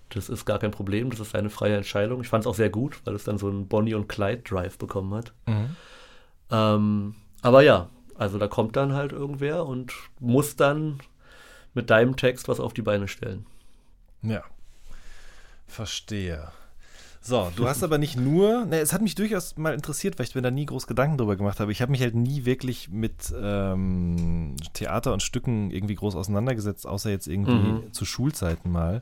[0.10, 2.22] Das ist gar kein Problem, das ist seine freie Entscheidung.
[2.22, 4.78] Ich fand es auch sehr gut, weil es dann so einen Bonnie und Clyde Drive
[4.78, 5.34] bekommen hat.
[5.47, 5.76] Mhm.
[6.51, 10.99] Ähm, aber ja, also da kommt dann halt irgendwer und muss dann
[11.74, 13.45] mit deinem Text was auf die Beine stellen.
[14.21, 14.43] Ja.
[15.67, 16.51] Verstehe.
[17.26, 20.36] So, du hast aber nicht nur, ne, es hat mich durchaus mal interessiert, weil ich
[20.36, 21.71] mir da nie groß Gedanken drüber gemacht habe.
[21.71, 27.09] Ich habe mich halt nie wirklich mit ähm, Theater und Stücken irgendwie groß auseinandergesetzt, außer
[27.11, 27.93] jetzt irgendwie Mhm.
[27.93, 28.99] zu Schulzeiten mal.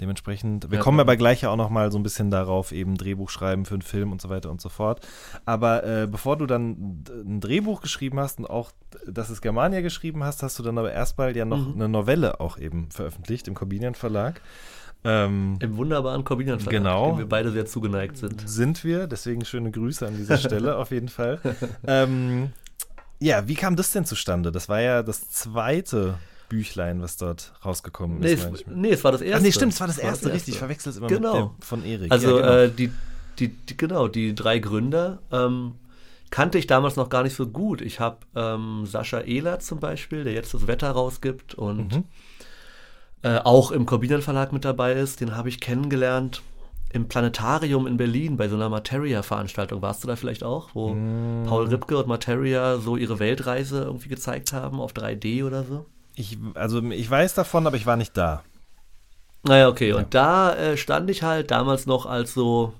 [0.00, 1.02] Dementsprechend, wir Ja, kommen ja.
[1.02, 3.82] aber gleich ja auch noch mal so ein bisschen darauf, eben Drehbuch schreiben für einen
[3.82, 5.04] Film und so weiter und so fort.
[5.44, 8.70] Aber äh, bevor du dann ein Drehbuch geschrieben hast und auch,
[9.06, 11.74] dass es Germania geschrieben hast, hast du dann aber erstmal ja noch Mhm.
[11.74, 14.40] eine Novelle auch eben veröffentlicht im Corbinian Verlag.
[15.04, 17.10] Ähm, Im wunderbaren Verlag, Genau.
[17.12, 18.48] dem wir beide sehr zugeneigt sind.
[18.48, 21.38] sind wir, deswegen schöne Grüße an dieser Stelle auf jeden Fall.
[21.86, 22.52] Ähm,
[23.20, 24.50] ja, wie kam das denn zustande?
[24.50, 26.14] Das war ja das zweite
[26.48, 28.44] Büchlein, was dort rausgekommen Nee ist.
[28.44, 28.76] es, manchmal.
[28.76, 29.38] nee, es war das erste.
[29.38, 30.42] Ach nee, stimmt, es war das erste, richtig.
[30.42, 30.58] Ich erste.
[30.58, 31.34] verwechsel es immer Genau.
[31.34, 32.12] mit dem von Erik.
[32.12, 32.52] Also ja, genau.
[32.64, 32.92] äh, die,
[33.38, 35.72] die, die, genau, die drei Gründer ähm,
[36.30, 37.80] kannte ich damals noch gar nicht so gut.
[37.80, 42.04] Ich habe ähm, Sascha Ehlert zum Beispiel, der jetzt das Wetter rausgibt und Mhm.
[43.24, 45.20] Äh, auch im Corbinian Verlag mit dabei ist.
[45.20, 46.42] Den habe ich kennengelernt
[46.92, 49.82] im Planetarium in Berlin bei so einer Materia-Veranstaltung.
[49.82, 50.68] Warst du da vielleicht auch?
[50.74, 51.44] Wo Mm.
[51.48, 55.86] Paul Ripke und Materia so ihre Weltreise irgendwie gezeigt haben auf 3D oder so?
[56.16, 58.44] ich, also ich weiß davon, aber ich war nicht da.
[59.42, 59.92] Naja, okay.
[59.92, 62.72] Und da äh, stand ich halt damals noch als so,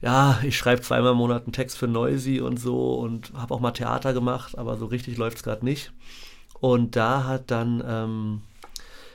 [0.00, 3.60] ja, ich schreibe zweimal im Monat einen Text für Noisy und so und habe auch
[3.60, 5.92] mal Theater gemacht, aber so richtig läuft es gerade nicht.
[6.60, 8.42] Und da hat dann ähm,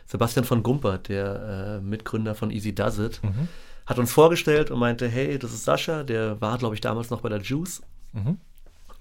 [0.08, 3.48] Sebastian von Gumpert, der äh, Mitgründer von Easy Does It, Mhm.
[3.86, 7.22] hat uns vorgestellt und meinte, hey, das ist Sascha, der war, glaube ich, damals noch
[7.22, 7.82] bei der Juice.
[8.14, 8.38] Mhm.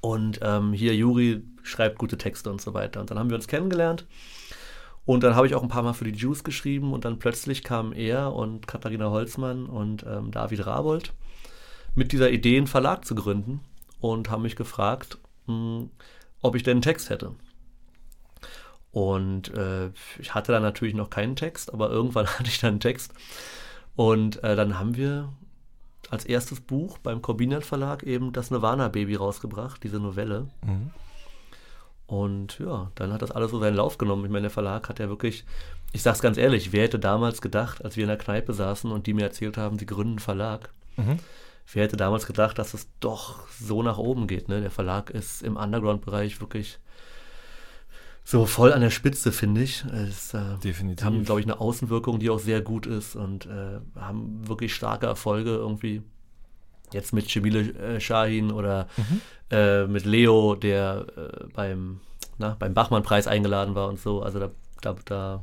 [0.00, 3.00] Und ähm, hier Juri schreibt gute Texte und so weiter.
[3.00, 4.04] Und dann haben wir uns kennengelernt.
[5.04, 7.62] Und dann habe ich auch ein paar Mal für die Juice geschrieben und dann plötzlich
[7.62, 11.12] kamen er und Katharina Holzmann und ähm, David Rabold
[11.94, 13.60] mit dieser Idee, einen Verlag zu gründen
[14.00, 15.84] und haben mich gefragt, mh,
[16.42, 17.32] ob ich denn einen Text hätte.
[18.96, 22.80] Und äh, ich hatte dann natürlich noch keinen Text, aber irgendwann hatte ich dann einen
[22.80, 23.12] Text.
[23.94, 25.28] Und äh, dann haben wir
[26.08, 30.48] als erstes Buch beim Corbinian Verlag eben das Nirvana Baby rausgebracht, diese Novelle.
[30.64, 30.92] Mhm.
[32.06, 34.24] Und ja, dann hat das alles so seinen Lauf genommen.
[34.24, 35.44] Ich meine, der Verlag hat ja wirklich,
[35.92, 39.06] ich sag's ganz ehrlich, wer hätte damals gedacht, als wir in der Kneipe saßen und
[39.06, 41.18] die mir erzählt haben, sie gründen einen Verlag, Mhm.
[41.74, 44.62] wer hätte damals gedacht, dass es doch so nach oben geht, ne?
[44.62, 46.78] Der Verlag ist im Underground-Bereich wirklich
[48.28, 49.84] so voll an der Spitze, finde ich.
[49.84, 51.04] Es, äh, Definitiv.
[51.06, 55.06] haben, glaube ich, eine Außenwirkung, die auch sehr gut ist und äh, haben wirklich starke
[55.06, 56.02] Erfolge irgendwie.
[56.92, 59.20] Jetzt mit Cemile äh, Shahin oder Mhm.
[59.50, 62.00] äh, mit Leo, der äh, beim,
[62.38, 64.22] na, beim Bachmann-Preis eingeladen war und so.
[64.22, 64.50] Also da,
[64.82, 65.42] da, da,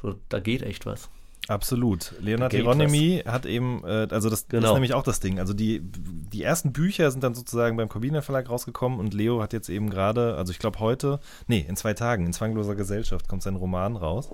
[0.00, 1.10] so, da geht echt was.
[1.48, 2.14] Absolut.
[2.20, 4.74] Leonard Hieronymi hat eben, äh, also das, das ist Genau.
[4.74, 5.40] nämlich auch das Ding.
[5.40, 9.52] Also die, die ersten Bücher sind dann sozusagen beim Corbinian Verlag rausgekommen und Leo hat
[9.52, 11.18] jetzt eben gerade, also ich glaube heute,
[11.48, 14.30] nee, in zwei Tagen, in Zwangloser Gesellschaft kommt sein Roman raus,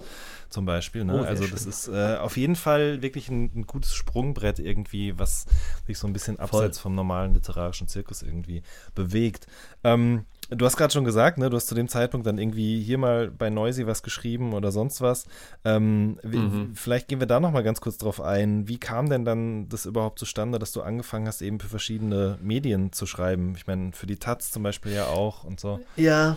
[0.51, 1.05] zum Beispiel.
[1.05, 1.23] Ne?
[1.23, 1.53] Oh, also schön.
[1.53, 5.47] das ist äh, auf jeden Fall wirklich ein, ein gutes Sprungbrett irgendwie, was
[5.87, 8.63] sich so ein bisschen abseits vom normalen literarischen Zirkus irgendwie
[8.95, 9.47] bewegt.
[9.83, 12.97] Ähm, Du hast gerade schon gesagt, ne, du hast zu dem Zeitpunkt dann irgendwie hier
[12.97, 15.27] mal bei Noisy was geschrieben oder sonst was.
[15.65, 16.75] Ähm, Mhm.
[16.75, 18.67] Vielleicht gehen wir da noch mal ganz kurz drauf ein.
[18.67, 22.93] Wie kam denn dann das überhaupt zustande, dass du angefangen hast, eben für verschiedene Medien
[22.93, 23.55] zu schreiben?
[23.57, 25.81] Ich meine, für die Taz zum Beispiel ja auch und so.
[25.97, 26.37] Ja,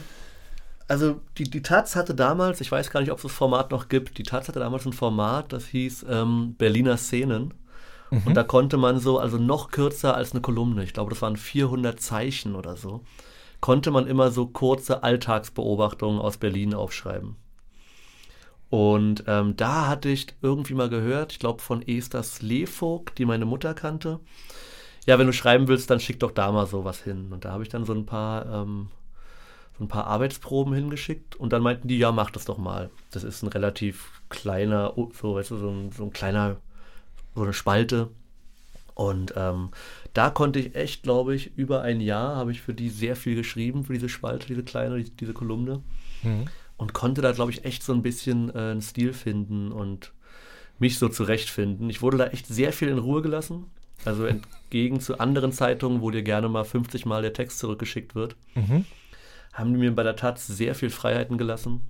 [0.88, 3.88] also die, die Taz hatte damals, ich weiß gar nicht, ob es das Format noch
[3.88, 7.54] gibt, die Taz hatte damals ein Format, das hieß ähm, Berliner Szenen.
[8.26, 11.38] Und da konnte man so, also noch kürzer als eine Kolumne, ich glaube, das waren
[11.38, 13.06] 400 Zeichen oder so,
[13.62, 17.36] konnte man immer so kurze Alltagsbeobachtungen aus Berlin aufschreiben.
[18.70, 23.46] Und ähm, da hatte ich irgendwie mal gehört, ich glaube von Esther Slevogt, die meine
[23.46, 24.20] Mutter kannte.
[25.06, 27.32] Ja, wenn du schreiben willst, dann schick doch da mal sowas hin.
[27.32, 28.88] Und da habe ich dann so ein paar ähm,
[29.82, 32.92] so ein paar Arbeitsproben hingeschickt und dann meinten die, ja, mach das doch mal.
[33.10, 36.58] Das ist ein relativ kleiner, so, weißt du, so ein, so ein kleiner,
[37.34, 38.10] so eine Spalte.
[39.02, 39.70] Und ähm,
[40.14, 43.36] da konnte ich echt, glaube ich, über ein Jahr habe ich für die sehr viel
[43.36, 45.82] geschrieben, für diese Spalte, diese kleine, die- diese Kolumne.
[46.78, 50.12] Und konnte da, glaube ich, echt so ein bisschen äh, einen Stil finden und
[50.78, 51.90] mich so zurechtfinden.
[51.90, 53.66] Ich wurde da echt sehr viel in Ruhe gelassen.
[54.06, 58.36] Also entgegen zu anderen Zeitungen, wo dir gerne mal 50 Mal der Text zurückgeschickt wird
[58.56, 58.86] Mhm.
[59.54, 61.82] haben die mir bei der Taz sehr viel Freiheiten gelassen.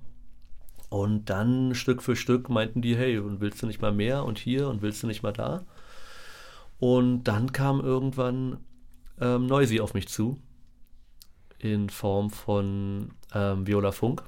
[0.88, 4.38] Und dann Stück für Stück meinten die, hey, und willst du nicht mal mehr und
[4.38, 5.64] hier und willst du nicht mal da?
[6.82, 8.58] Und dann kam irgendwann
[9.20, 10.42] ähm, Noisy auf mich zu
[11.60, 14.24] in Form von ähm, Viola Funk.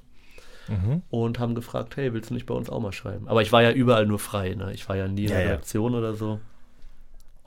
[0.69, 1.03] Mhm.
[1.11, 3.29] und haben gefragt, hey, willst du nicht bei uns auch mal schreiben?
[3.29, 4.73] Aber ich war ja überall nur frei, ne?
[4.73, 5.51] Ich war ja nie in Ja, der ja.
[5.51, 6.41] Redaktion oder so.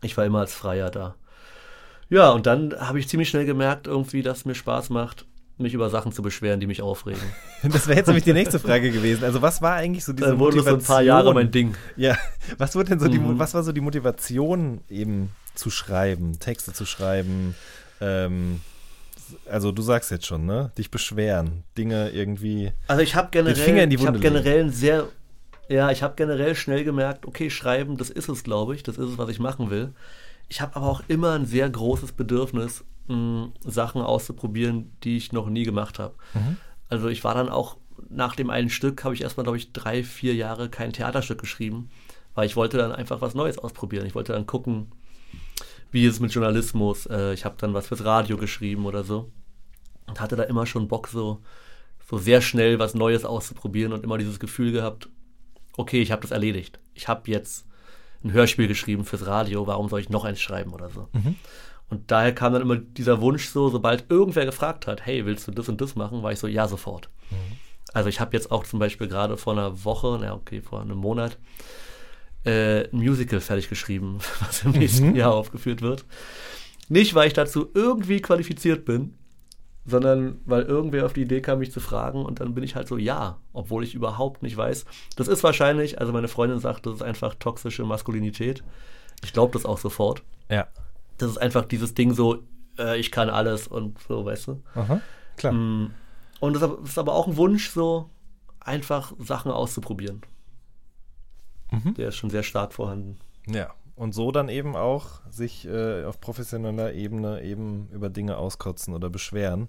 [0.02, 1.16] Ich war immer als Freier da.
[2.10, 5.26] Ja, und dann habe ich ziemlich schnell gemerkt, irgendwie, dass es mir Spaß macht,
[5.60, 7.22] mich über Sachen zu beschweren, die mich aufregen.
[7.64, 9.24] Das wäre jetzt nämlich die nächste Frage gewesen.
[9.24, 10.80] Also was war eigentlich so diese Dann wurde das so Motivation?
[10.80, 11.76] ein paar Jahre mein Ding.
[11.96, 12.16] Ja,
[12.58, 13.40] was wurde denn so die, Mhm.
[13.40, 17.56] was war so die Motivation eben zu schreiben, Texte zu schreiben?
[18.00, 18.62] Ähm,
[19.50, 20.72] also du sagst jetzt schon, ne?
[20.78, 22.72] Dich beschweren, Dinge irgendwie.
[22.88, 25.08] Also ich habe generell, Finger in die ich habe Wunde generell ein sehr,
[25.68, 29.10] ja, ich habe generell schnell gemerkt, okay, schreiben, das ist es, glaube ich, das ist
[29.10, 29.94] es, was ich machen will.
[30.48, 35.48] Ich habe aber auch immer ein sehr großes Bedürfnis, mh, Sachen auszuprobieren, die ich noch
[35.50, 36.16] nie gemacht habe.
[36.90, 37.78] Also ich war dann auch
[38.10, 41.90] nach dem einen Stück, habe ich erstmal, glaube ich, drei, vier Jahre kein Theaterstück geschrieben,
[42.36, 44.06] weil ich wollte dann einfach was Neues ausprobieren.
[44.06, 44.92] Ich wollte dann gucken,
[45.92, 47.06] wie ist es mit Journalismus.
[47.08, 49.32] Äh, ich habe dann was fürs Radio geschrieben oder so
[50.06, 51.42] und hatte da immer schon Bock, so,
[52.10, 55.10] so sehr schnell was Neues auszuprobieren und immer dieses Gefühl gehabt,
[55.76, 56.80] okay, ich habe das erledigt.
[56.94, 57.66] Ich habe jetzt
[58.24, 61.08] ein Hörspiel geschrieben fürs Radio, warum soll ich noch eins schreiben oder so.
[61.90, 65.52] Und daher kam dann immer dieser Wunsch so, sobald irgendwer gefragt hat, hey, willst du
[65.52, 67.10] das und das machen, war ich so, ja, sofort.
[67.94, 70.98] Also ich habe jetzt auch zum Beispiel gerade vor einer Woche, na okay, vor einem
[70.98, 71.38] Monat,
[72.46, 76.06] äh, ein Musical fertig geschrieben, was im nächsten Jahr aufgeführt wird.
[76.90, 79.16] Nicht, weil ich dazu irgendwie qualifiziert bin,
[79.86, 82.90] sondern weil irgendwer auf die Idee kam, mich zu fragen und dann bin ich halt
[82.90, 84.86] so, ja, obwohl ich überhaupt nicht weiß.
[85.16, 88.64] Das ist wahrscheinlich, also meine Freundin sagt, das ist einfach toxische Maskulinität.
[89.24, 90.24] Ich glaube das auch sofort.
[90.50, 90.68] Ja.
[91.18, 92.44] Das ist einfach dieses Ding so,
[92.78, 94.62] äh, ich kann alles und so, weißt du.
[94.76, 95.02] Aha.
[95.36, 95.54] Klar.
[95.54, 95.92] Mm.
[96.40, 98.10] Und das ist aber auch ein Wunsch, so
[98.60, 100.22] einfach Sachen auszuprobieren.
[101.98, 103.18] Der ist schon sehr stark vorhanden.
[103.48, 103.74] Ja.
[103.96, 109.10] Und so dann eben auch sich äh, auf professioneller Ebene eben über Dinge auskotzen oder
[109.10, 109.68] beschweren.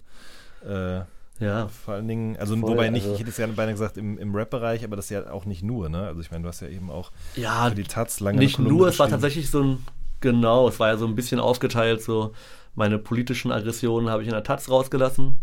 [0.64, 1.01] Äh,
[1.40, 3.96] Ja, vor allen Dingen, also Voll, wobei nicht, also- ich hätte es ja beinahe gesagt,
[3.96, 6.03] im, im Rap-Bereich, aber das ist ja auch nicht nur, ne?
[6.07, 8.88] Also ich meine, du hast ja eben auch ja für die Taz lange nicht nur,
[8.88, 9.86] es war tatsächlich so ein,
[10.20, 12.32] genau, es war ja so ein bisschen aufgeteilt, so
[12.74, 15.34] meine politischen Aggressionen habe ich in der Taz rausgelassen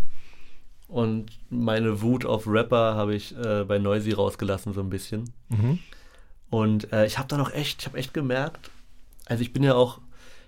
[0.88, 5.34] und meine Wut auf Rapper habe ich äh, bei Noisy rausgelassen, so ein bisschen.
[5.50, 5.80] Mhm.
[6.50, 8.70] Und äh, ich habe dann auch echt, ich habe echt gemerkt,
[9.26, 10.00] also ich bin ja auch,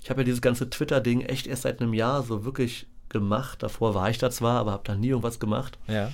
[0.04, 3.64] ich habe ja dieses ganze Twitter-Ding echt erst seit einem Jahr so wirklich gemacht.
[3.64, 5.78] Davor war ich da zwar, aber habe da nie irgendwas gemacht.
[5.88, 6.12] Ja.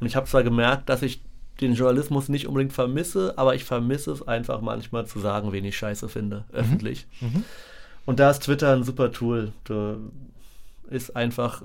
[0.00, 1.20] Und ich habe zwar gemerkt, dass ich
[1.60, 5.76] den Journalismus nicht unbedingt vermisse, aber ich vermisse es einfach manchmal zu sagen, wen ich
[5.76, 7.06] scheiße finde, öffentlich.
[8.04, 9.52] Und da ist Twitter ein super Tool.
[9.64, 9.96] Da
[10.90, 11.62] ist einfach,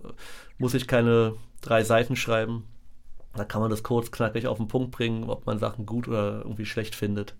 [0.58, 2.64] muss ich keine drei Seiten schreiben.
[3.34, 6.40] Da kann man das kurz knackig auf den Punkt bringen, ob man Sachen gut oder
[6.40, 7.36] irgendwie schlecht findet.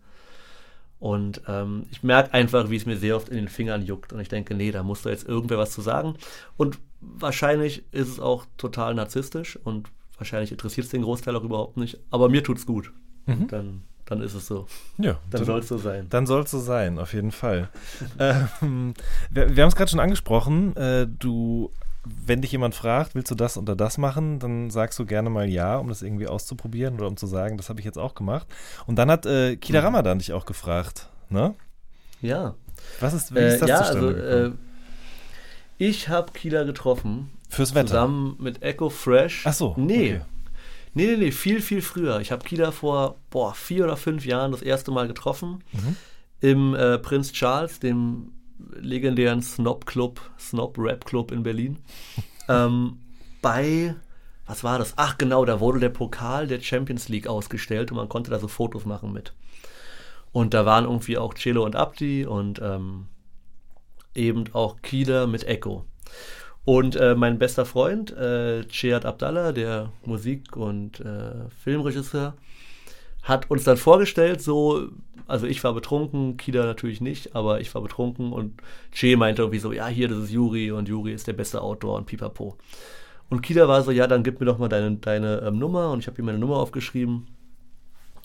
[1.00, 4.14] Und ähm, ich merke einfach, wie es mir sehr oft in den Fingern juckt.
[4.14, 6.16] Und ich denke, nee, da muss da jetzt irgendwer was zu sagen.
[6.58, 9.90] Und wahrscheinlich ist es auch total narzisstisch und
[10.22, 11.98] wahrscheinlich interessiert es den Großteil auch überhaupt nicht.
[12.12, 12.94] Aber mir tut's gut.
[13.26, 14.68] Und dann, dann ist es so.
[14.98, 16.08] Ja, Dann soll es so sein.
[16.10, 17.70] Dann soll es so sein, auf jeden Fall.
[18.20, 18.94] ähm,
[19.30, 20.76] wir wir haben es gerade schon angesprochen.
[20.76, 21.72] Äh, du,
[22.04, 25.48] wenn dich jemand fragt, willst du das oder das machen, dann sagst du gerne mal
[25.50, 28.48] ja, um das irgendwie auszuprobieren oder um zu sagen, das habe ich jetzt auch gemacht.
[28.88, 29.86] Und dann hat äh, Kida Mhm.
[29.86, 31.54] Ramadan dich auch gefragt, ne?
[32.22, 32.56] Ja.
[33.00, 34.60] Was ist, wie Äh, ist das ja, zustande also gekommen?
[34.60, 34.71] äh,
[35.82, 37.32] ich habe Kila getroffen.
[37.50, 37.88] Fürs Wetter.
[37.88, 39.48] Zusammen mit Echo Fresh.
[39.48, 40.16] Ach so, Nee.
[40.16, 40.22] okay.
[40.94, 42.20] Nee, nee, nee, viel, viel früher.
[42.20, 45.64] Ich habe Kila vor boah, vier oder fünf Jahren das erste Mal getroffen.
[45.72, 45.96] Mhm.
[46.42, 48.32] Im äh, Prinz Charles, dem
[48.76, 51.80] legendären Snob Club, Snob Rap Club in Berlin.
[52.48, 53.00] ähm,
[53.42, 53.96] bei,
[54.46, 54.94] was war das?
[54.98, 58.48] Ach genau, da wurde der Pokal der Champions League ausgestellt und man konnte da so
[58.48, 59.34] Fotos machen mit.
[60.32, 63.08] Und da waren irgendwie auch Celo und Abdi und ähm,
[64.16, 65.86] eben auch Kida mit Echo.
[66.64, 72.36] Und äh, mein bester Freund, äh, Cihat Abdallah, der Musik- und äh, Filmregisseur,
[73.24, 74.90] hat uns dann vorgestellt, so,
[75.28, 79.60] also ich war betrunken, Kida natürlich nicht, aber ich war betrunken und Che meinte irgendwie
[79.60, 82.58] so, ja, hier, das ist Juri und Juri ist der beste Outdoor und pipapo.
[83.30, 86.00] Und Kida war so, ja, dann gib mir doch mal deine, deine ähm, Nummer und
[86.00, 87.28] ich habe ihm meine Nummer aufgeschrieben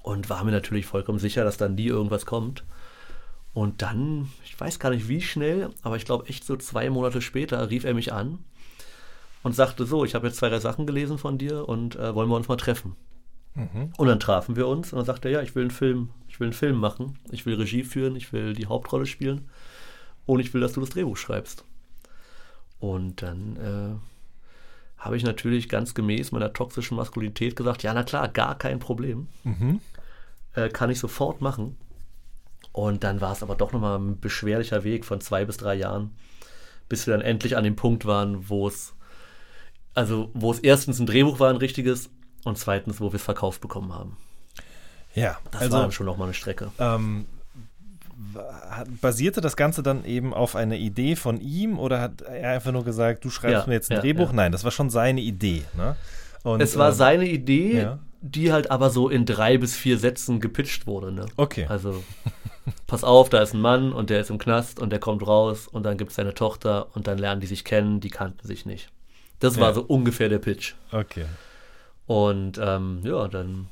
[0.03, 2.65] und war mir natürlich vollkommen sicher, dass dann nie irgendwas kommt.
[3.57, 7.23] Und dann, ich weiß gar nicht wie schnell, aber ich glaube echt so zwei Monate
[7.23, 8.41] später rief er mich an
[9.43, 12.29] und sagte so, ich habe jetzt zwei, drei Sachen gelesen von dir und äh, wollen
[12.29, 12.97] wir uns mal treffen.
[13.97, 16.39] Und dann trafen wir uns und dann sagte er, ja, ich will einen Film, ich
[16.39, 19.49] will einen Film machen, ich will Regie führen, ich will die Hauptrolle spielen
[20.27, 21.65] und ich will, dass du das Drehbuch schreibst.
[22.79, 28.29] Und dann äh, habe ich natürlich ganz gemäß meiner toxischen Maskulinität gesagt, ja, na klar,
[28.29, 29.29] gar kein Problem.
[30.53, 31.79] Äh, kann ich sofort machen.
[32.77, 36.11] Und dann war es aber doch nochmal ein beschwerlicher Weg von zwei bis drei Jahren,
[36.91, 38.93] bis wir dann endlich an dem Punkt waren, wo es,
[39.95, 42.11] also wo es erstens ein Drehbuch war, ein richtiges,
[42.45, 44.19] und zweitens, wo wir es verkauft bekommen haben.
[45.15, 46.71] Ja, Das also war dann schon nochmal eine Strecke.
[46.79, 47.25] ähm,
[49.01, 52.85] basierte das Ganze dann eben auf einer Idee von ihm oder hat er einfach nur
[52.85, 54.29] gesagt, du schreibst Ja, mir jetzt ein ja, Drehbuch?
[54.29, 54.35] ja.
[54.35, 55.65] Nein, das war schon seine Idee.
[55.75, 55.97] Ne?
[56.43, 60.41] Und, es war ähm, seine Idee, die halt aber so in drei bis vier Sätzen
[60.41, 61.11] gepitcht wurde.
[61.13, 61.25] Ne?
[61.37, 61.67] Okay.
[61.69, 62.03] Also,
[62.87, 65.69] pass auf, da ist ein Mann und der ist im Knast und der kommt raus
[65.69, 68.67] und dann gibt es seine Tochter und dann lernen die sich kennen, die kannten sich
[68.67, 68.91] nicht.
[69.41, 69.75] Das war Ja.
[69.75, 70.75] so ungefähr der Pitch.
[70.93, 71.27] Okay.
[72.07, 73.69] Und ähm, ja, dann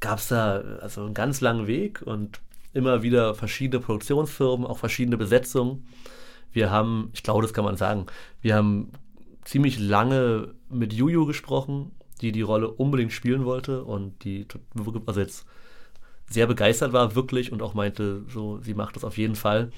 [0.00, 2.40] gab es da also einen ganz langen Weg und
[2.72, 5.86] immer wieder verschiedene Produktionsfirmen, auch verschiedene Besetzungen.
[6.52, 8.06] Wir haben, ich glaube, das kann man sagen,
[8.40, 8.92] wir haben
[9.44, 11.90] ziemlich lange mit Juju gesprochen,
[12.20, 14.46] die die Rolle unbedingt spielen wollte und die
[15.06, 15.44] also jetzt
[16.32, 19.70] sehr begeistert war, wirklich, und auch meinte, so, sie macht das auf jeden Fall.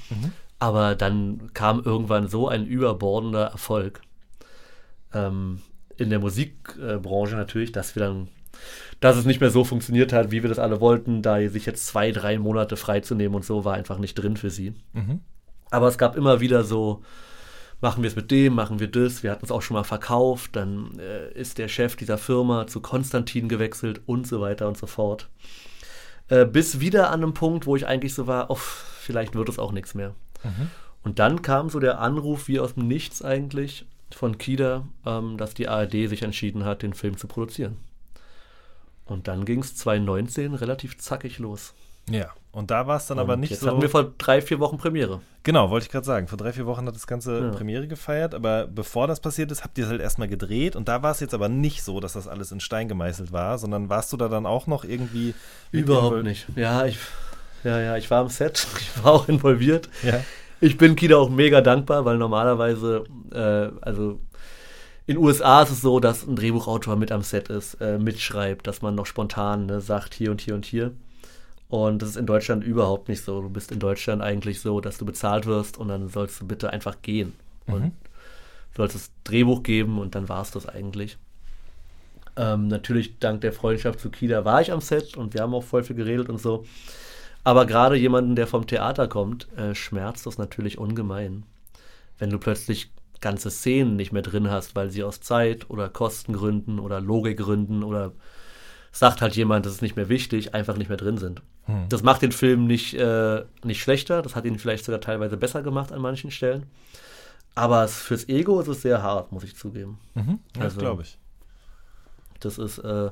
[0.58, 4.00] Aber dann kam irgendwann so ein überbordender Erfolg
[5.12, 5.60] ähm,
[5.96, 8.28] in der Musikbranche natürlich, dass wir dann,
[9.00, 11.86] dass es nicht mehr so funktioniert hat, wie wir das alle wollten, da sich jetzt
[11.86, 14.74] zwei, drei Monate freizunehmen und so war einfach nicht drin für sie.
[14.92, 15.20] Mhm.
[15.70, 17.02] Aber es gab immer wieder so,
[17.80, 19.22] machen wir es mit dem, machen wir das.
[19.22, 20.56] Wir hatten es auch schon mal verkauft.
[20.56, 24.86] Dann äh, ist der Chef dieser Firma zu Konstantin gewechselt und so weiter und so
[24.86, 25.28] fort.
[26.28, 29.58] Äh, bis wieder an einem Punkt, wo ich eigentlich so war, oh, vielleicht wird es
[29.58, 30.14] auch nichts mehr.
[31.02, 35.54] Und dann kam so der Anruf wie aus dem Nichts eigentlich von Kida, ähm, dass
[35.54, 37.76] die ARD sich entschieden hat, den Film zu produzieren.
[39.04, 41.74] Und dann ging es 2019 relativ zackig los.
[42.08, 42.32] Ja.
[42.54, 43.68] Und da war es dann aber Und nicht jetzt so.
[43.68, 45.20] hatten wir vor drei, vier Wochen Premiere.
[45.42, 46.28] Genau, wollte ich gerade sagen.
[46.28, 47.50] Vor drei, vier Wochen hat das Ganze Ja.
[47.50, 51.02] Premiere gefeiert, aber bevor das passiert ist, habt ihr es halt erstmal gedreht und da
[51.02, 54.12] war es jetzt aber nicht so, dass das alles in Stein gemeißelt war, sondern warst
[54.12, 55.34] du da dann auch noch irgendwie.
[55.72, 56.46] Überhaupt nicht.
[56.54, 56.98] Ja, ich,
[57.64, 59.88] ja, ja, ich war am Set, ich war auch involviert.
[60.04, 60.20] Ja.
[60.60, 64.20] Ich bin Kida auch mega dankbar, weil normalerweise, äh, also
[65.06, 68.80] in USA ist es so, dass ein Drehbuchautor mit am Set ist, äh, mitschreibt, dass
[68.80, 70.92] man noch spontan ne, sagt, hier und hier und hier.
[71.74, 73.42] Und das ist in Deutschland überhaupt nicht so.
[73.42, 76.70] Du bist in Deutschland eigentlich so, dass du bezahlt wirst und dann sollst du bitte
[76.70, 77.32] einfach gehen.
[77.66, 77.94] Und
[78.76, 81.18] sollst das Drehbuch geben und dann war es das eigentlich.
[82.36, 85.64] Ähm, natürlich dank der Freundschaft zu Kida war ich am Set und wir haben auch
[85.64, 86.64] voll viel geredet und so.
[87.42, 91.42] Aber gerade jemanden, der vom Theater kommt, äh, schmerzt das natürlich ungemein.
[92.20, 96.78] Wenn du plötzlich ganze Szenen nicht mehr drin hast, weil sie aus Zeit oder Kostengründen
[96.78, 98.12] oder Logikgründen oder
[98.96, 101.42] sagt halt jemand, das ist nicht mehr wichtig, einfach nicht mehr drin sind.
[101.88, 105.62] Das macht den Film nicht, äh, nicht schlechter, das hat ihn vielleicht sogar teilweise besser
[105.62, 106.66] gemacht an manchen Stellen.
[107.56, 109.98] Aber es, fürs Ego ist es sehr hart, muss ich zugeben.
[110.14, 110.38] Mhm.
[110.52, 111.18] Das Also- glaube ich.
[112.40, 113.10] Das ist äh,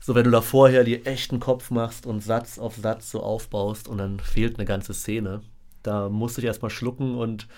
[0.00, 3.22] so, wenn du da vorher dir echt einen Kopf machst und Satz auf Satz so
[3.22, 5.40] aufbaust und dann fehlt eine ganze Szene.
[5.82, 7.48] Da musste ich erstmal schlucken und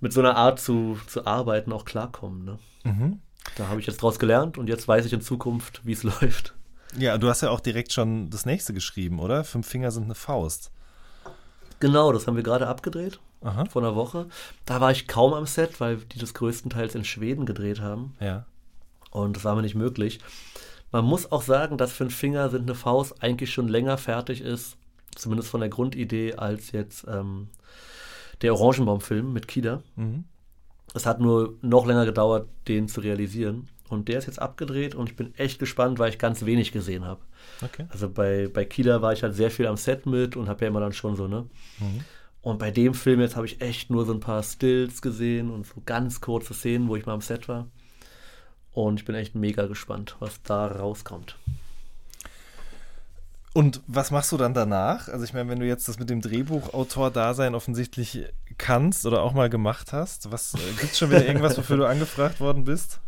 [0.00, 2.44] mit so einer Art zu, zu arbeiten auch klarkommen.
[2.44, 2.58] Ne?
[2.84, 3.18] Mhm.
[3.56, 6.54] Da habe ich jetzt draus gelernt und jetzt weiß ich in Zukunft, wie es läuft.
[6.96, 9.44] Ja, du hast ja auch direkt schon das nächste geschrieben, oder?
[9.44, 10.70] Fünf Finger sind eine Faust.
[11.80, 13.64] Genau, das haben wir gerade abgedreht Aha.
[13.66, 14.28] vor einer Woche.
[14.64, 18.14] Da war ich kaum am Set, weil die das größtenteils in Schweden gedreht haben.
[18.20, 18.46] Ja.
[19.10, 20.20] Und das war mir nicht möglich.
[20.92, 24.76] Man muss auch sagen, dass Fünf Finger sind eine Faust eigentlich schon länger fertig ist,
[25.14, 27.48] zumindest von der Grundidee, als jetzt ähm,
[28.42, 29.82] der Orangenbaum-Film mit Kida.
[29.96, 30.24] Mhm.
[30.94, 33.68] Es hat nur noch länger gedauert, den zu realisieren.
[33.94, 37.04] Und der ist jetzt abgedreht und ich bin echt gespannt, weil ich ganz wenig gesehen
[37.04, 37.20] habe.
[37.62, 37.86] Okay.
[37.90, 40.68] Also bei, bei Kida war ich halt sehr viel am Set mit und habe ja
[40.68, 41.46] immer dann schon so, ne?
[42.42, 45.66] Und bei dem Film jetzt habe ich echt nur so ein paar Stills gesehen und
[45.66, 47.68] so ganz kurze Szenen, wo ich mal am Set war.
[48.72, 51.36] Und ich bin echt mega gespannt, was da rauskommt.
[53.54, 55.08] Und was machst du dann danach?
[55.08, 58.26] Also ich meine, wenn du jetzt das mit dem Drehbuchautor-Dasein offensichtlich
[58.58, 62.40] kannst oder auch mal gemacht hast, was äh, gibt's schon wieder irgendwas, wofür du angefragt
[62.40, 63.00] worden bist?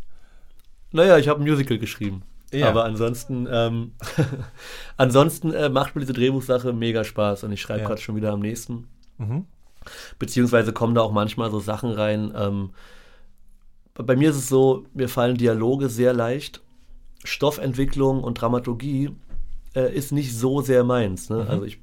[0.97, 2.23] Naja, ich habe ein Musical geschrieben.
[2.53, 2.69] Ja.
[2.69, 3.93] Aber ansonsten, ähm,
[4.97, 7.89] ansonsten äh, macht mir diese Drehbuchsache mega Spaß und ich schreibe Ja.
[7.89, 8.89] gerade schon wieder am nächsten.
[9.19, 9.45] Mhm.
[10.19, 12.33] Beziehungsweise kommen da auch manchmal so Sachen rein.
[12.37, 12.71] Ähm,
[13.95, 16.63] bei mir ist es so, mir fallen Dialoge sehr leicht.
[17.25, 19.11] Stoffentwicklung und Dramaturgie
[19.75, 21.29] äh, ist nicht so sehr meins.
[21.31, 21.47] Ne?
[21.49, 21.79] Also ich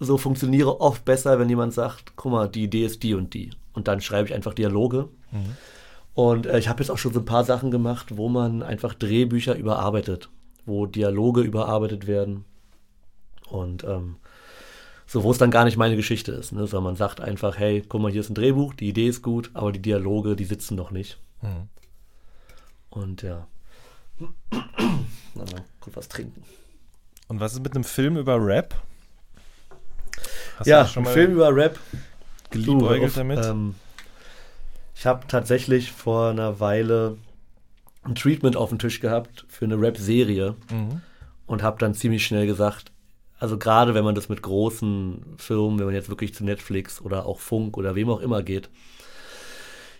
[0.00, 3.50] so funktioniere oft besser, wenn jemand sagt, guck mal, die Idee ist die und die.
[3.72, 5.08] Und dann schreibe ich einfach Dialoge.
[6.14, 8.94] Und äh, ich habe jetzt auch schon so ein paar Sachen gemacht, wo man einfach
[8.94, 10.30] Drehbücher überarbeitet,
[10.64, 12.44] wo Dialoge überarbeitet werden.
[13.50, 14.16] Und ähm,
[15.06, 16.66] so, wo es dann gar nicht meine Geschichte ist, ne?
[16.66, 19.50] sondern man sagt einfach, hey, guck mal, hier ist ein Drehbuch, die Idee ist gut,
[19.54, 21.18] aber die Dialoge, die sitzen noch nicht.
[21.42, 21.68] Mhm.
[22.90, 23.46] Und ja.
[24.18, 26.42] Na, mal gut was trinken.
[27.28, 28.74] Und was ist mit einem Film über Rap?
[30.58, 31.78] Hast ja, schon mal Film über Rap.
[32.50, 33.44] geliebäugelt auf, damit?
[33.44, 33.74] Ähm,
[34.94, 37.18] ich habe tatsächlich vor einer Weile
[38.02, 40.54] ein Treatment auf dem Tisch gehabt für eine Rap-Serie
[41.46, 42.92] und habe dann ziemlich schnell gesagt,
[43.38, 47.26] also gerade wenn man das mit großen Firmen, wenn man jetzt wirklich zu Netflix oder
[47.26, 48.70] auch Funk oder wem auch immer geht,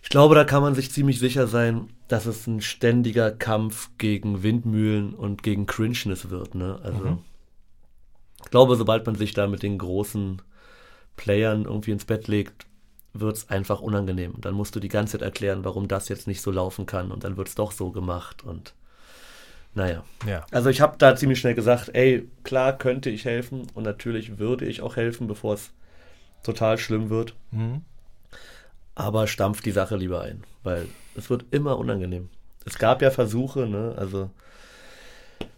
[0.03, 4.42] ich glaube, da kann man sich ziemlich sicher sein, dass es ein ständiger Kampf gegen
[4.42, 6.55] Windmühlen und gegen Cringeness wird.
[6.55, 6.78] Ne?
[6.82, 7.18] Also
[8.45, 10.42] ich glaube, sobald man sich da mit den großen
[11.16, 12.66] Playern irgendwie ins Bett legt,
[13.15, 14.35] wird es einfach unangenehm.
[14.41, 17.25] Dann musst du die ganze Zeit erklären, warum das jetzt nicht so laufen kann und
[17.25, 18.75] dann wird es doch so gemacht und
[19.75, 20.05] naja.
[20.27, 20.47] Ja.
[20.51, 24.67] Also ich habe da ziemlich schnell gesagt, ey, klar könnte ich helfen und natürlich würde
[24.67, 25.71] ich auch helfen, bevor es
[26.43, 27.35] total schlimm wird.
[27.51, 27.83] Mhm.
[28.95, 30.87] Aber stampf die Sache lieber ein, weil
[31.17, 32.29] es wird immer unangenehm.
[32.65, 34.31] Es gab ja Versuche, ne, also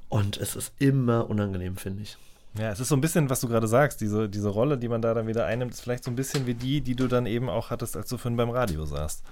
[0.09, 2.17] und es ist immer unangenehm, finde ich.
[2.59, 5.03] Ja, es ist so ein bisschen, was du gerade sagst, diese, diese Rolle, die man
[5.03, 7.49] da dann wieder einnimmt, ist vielleicht so ein bisschen wie die, die du dann eben
[7.51, 9.23] auch hattest, als du vorhin beim Radio saßt.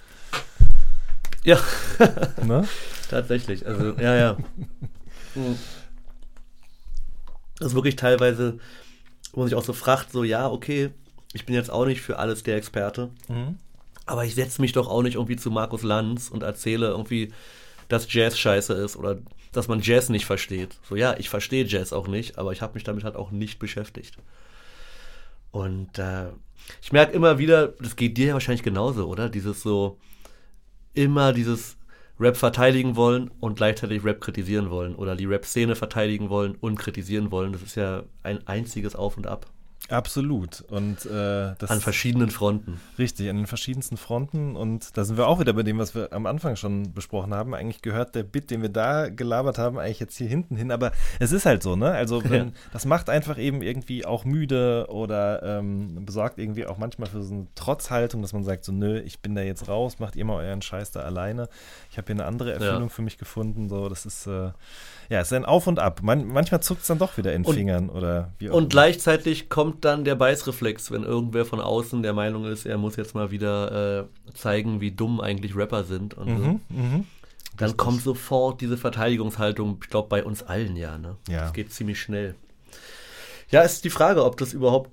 [1.44, 1.58] Ja,
[2.44, 2.66] Ne?
[3.08, 3.66] tatsächlich.
[3.66, 4.36] Also, ja, ja.
[5.34, 5.58] Hm.
[7.58, 8.58] Das ist wirklich teilweise,
[9.32, 10.90] wo man sich auch so fragt, so, ja, okay,
[11.32, 13.58] ich bin jetzt auch nicht für alles der Experte, Mhm.
[14.06, 17.32] aber ich setze mich doch auch nicht irgendwie zu Markus Lanz und erzähle irgendwie,
[17.88, 19.18] dass Jazz scheiße ist oder
[19.52, 20.78] dass man Jazz nicht versteht.
[20.88, 23.58] So, ja, ich verstehe Jazz auch nicht, aber ich habe mich damit halt auch nicht
[23.58, 24.16] beschäftigt.
[25.50, 26.30] Und äh,
[26.82, 29.28] ich merke immer wieder, das geht dir ja wahrscheinlich genauso, oder?
[29.28, 29.98] Dieses so,
[30.94, 31.76] immer dieses
[32.18, 37.30] Rap verteidigen wollen und gleichzeitig Rap kritisieren wollen oder die Rap-Szene verteidigen wollen und kritisieren
[37.30, 37.52] wollen.
[37.52, 39.46] Das ist ja ein einziges Auf und Ab
[39.90, 40.62] Absolut.
[40.70, 42.80] Und äh, das an verschiedenen Fronten.
[42.98, 44.56] Richtig, an den verschiedensten Fronten.
[44.56, 47.54] Und da sind wir auch wieder bei dem, was wir am Anfang schon besprochen haben.
[47.54, 50.70] Eigentlich gehört der Bit, den wir da gelabert haben, eigentlich jetzt hier hinten hin.
[50.70, 51.90] Aber es ist halt so, ne?
[51.90, 52.52] Also wenn, Ja.
[52.72, 57.34] das macht einfach eben irgendwie auch müde oder ähm, besorgt irgendwie auch manchmal für so
[57.34, 60.42] eine Trotzhaltung, dass man sagt so, nö, ich bin da jetzt raus, macht ihr mal
[60.42, 61.48] euren Scheiß da alleine.
[61.90, 62.88] Ich habe hier eine andere Erfüllung Ja.
[62.88, 63.68] für mich gefunden.
[63.68, 64.50] So, das ist äh,
[65.08, 66.00] ja, es ist ein Auf und Ab.
[66.02, 68.62] Man, manchmal zuckt es dann doch wieder in den Und- Fingern oder wie auch Und
[68.64, 68.68] immer.
[68.70, 73.14] gleichzeitig kommt dann der Beißreflex, wenn irgendwer von außen der Meinung ist, er muss jetzt
[73.14, 76.14] mal wieder äh, zeigen, wie dumm eigentlich Rapper sind.
[76.14, 76.44] Und so.
[76.44, 77.06] Mhm, mhm.
[77.56, 80.98] Dann kommt sofort diese Verteidigungshaltung, ich glaube, bei uns allen ja.
[80.98, 81.16] Ne?
[81.28, 81.42] Ja.
[81.42, 82.34] Das geht ziemlich schnell.
[83.50, 84.90] Ja, ist die Frage, ob das überhaupt,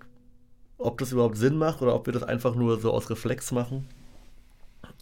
[0.78, 3.88] ob das überhaupt Sinn macht oder ob wir das einfach nur so aus Reflex machen.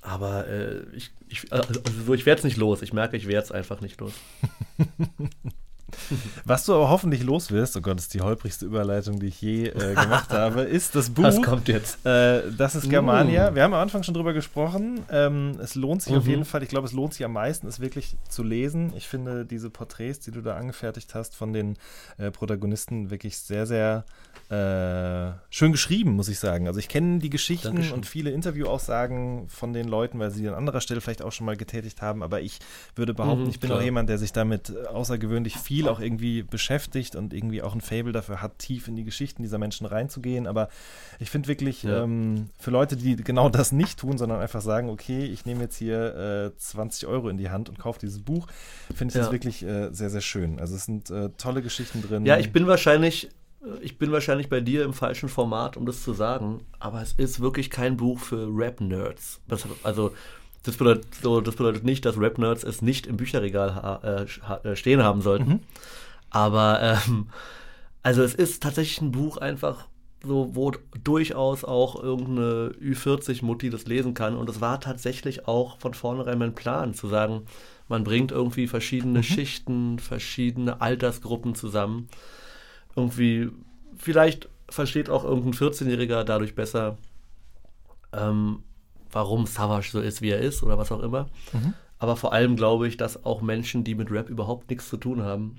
[0.01, 2.81] Aber äh, ich, ich, also so, ich werde es nicht los.
[2.81, 4.13] Ich merke, ich werde es einfach nicht los.
[6.45, 9.41] Was du aber hoffentlich los wirst, oh Gott, das ist die holprigste Überleitung, die ich
[9.41, 11.23] je äh, gemacht habe, ist das Buch.
[11.23, 12.05] Was kommt jetzt?
[12.05, 13.51] Äh, das ist Germania.
[13.51, 13.55] Mm.
[13.55, 15.01] Wir haben am Anfang schon drüber gesprochen.
[15.11, 16.29] Ähm, es lohnt sich auf Mhm.
[16.29, 16.63] jeden Fall.
[16.63, 18.93] Ich glaube, es lohnt sich am meisten, es wirklich zu lesen.
[18.95, 21.77] Ich finde diese Porträts, die du da angefertigt hast von den
[22.17, 24.05] äh, Protagonisten, wirklich sehr, sehr
[24.49, 26.67] äh, schön geschrieben, muss ich sagen.
[26.67, 27.93] Also ich kenne die Geschichten Dankeschön.
[27.93, 31.45] und viele Interviewaussagen von den Leuten, weil sie die an anderer Stelle vielleicht auch schon
[31.45, 32.23] mal getätigt haben.
[32.23, 32.59] Aber ich
[32.95, 33.79] würde behaupten, Mhm, ich bin klar.
[33.79, 37.81] auch jemand, der sich damit äh, außergewöhnlich viel auch irgendwie beschäftigt und irgendwie auch ein
[37.81, 40.47] Fable dafür hat, tief in die Geschichten dieser Menschen reinzugehen.
[40.47, 40.67] Aber
[41.19, 42.03] ich finde wirklich, Ja.
[42.03, 45.77] ähm, für Leute, die genau das nicht tun, sondern einfach sagen, okay, ich nehme jetzt
[45.77, 48.47] hier äh, 20 Euro in die Hand und kaufe dieses Buch,
[48.93, 49.31] finde ich das Ja.
[49.31, 50.59] wirklich äh, sehr, sehr schön.
[50.59, 52.25] Also es sind äh, tolle Geschichten drin.
[52.25, 53.29] Ja, ich bin wahrscheinlich,
[53.63, 57.13] äh, ich bin wahrscheinlich bei dir im falschen Format, um das zu sagen, aber es
[57.13, 59.39] ist wirklich kein Buch für Rap-Nerds.
[59.47, 60.13] Das- Also,
[60.63, 64.57] das bedeutet, so, das bedeutet nicht, dass Rap-Nerds es nicht im Bücherregal ha äh, ha
[64.63, 65.61] äh, stehen haben sollten.
[66.29, 67.27] Aber, ähm,
[68.03, 69.87] also es ist tatsächlich ein Buch einfach
[70.23, 70.71] so, wo
[71.03, 74.35] durchaus auch irgendeine Ü40-Mutti das lesen kann.
[74.35, 77.45] Und es war tatsächlich auch von vornherein mein Plan, zu sagen,
[77.87, 82.09] man bringt irgendwie verschiedene Schichten, verschiedene Altersgruppen zusammen.
[82.95, 83.49] Irgendwie,
[83.97, 86.97] vielleicht versteht auch irgendein 14-Jähriger dadurch besser,
[88.11, 88.63] ähm,
[89.11, 91.29] warum Savage so ist, wie er ist oder was auch immer.
[91.97, 95.21] Aber vor allem glaube ich, dass auch Menschen, die mit Rap überhaupt nichts zu tun
[95.21, 95.57] haben,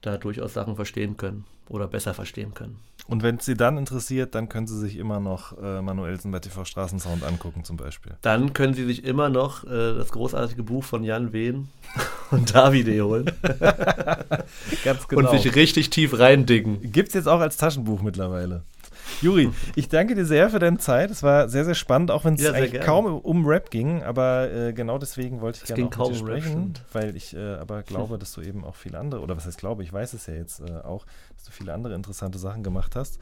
[0.00, 2.78] da durchaus Sachen verstehen können oder besser verstehen können.
[3.06, 6.38] Und wenn es Sie dann interessiert, dann können Sie sich immer noch äh, Manuelsen bei
[6.38, 8.12] TV Straßensound angucken zum Beispiel.
[8.22, 11.68] Dann können Sie sich immer noch äh, das großartige Buch von Jan Wehn
[12.30, 13.30] und Davide holen
[14.84, 16.92] Ganz und sich richtig tief reindicken.
[16.92, 18.62] Gibt es jetzt auch als Taschenbuch mittlerweile.
[19.20, 21.10] Juri, ich danke dir sehr für deine Zeit.
[21.10, 24.02] Es war sehr, sehr spannend, auch wenn es Ja, eigentlich kaum um Rap ging.
[24.02, 26.82] Aber äh, genau deswegen wollte ich Es gerne auch mit dir Rap, sprechen, stimmt.
[26.92, 29.82] weil ich äh, aber glaube, dass du eben auch viele andere, oder was heißt glaube,
[29.82, 31.04] ich weiß es ja jetzt äh, auch,
[31.36, 33.18] dass du viele andere interessante Sachen gemacht hast.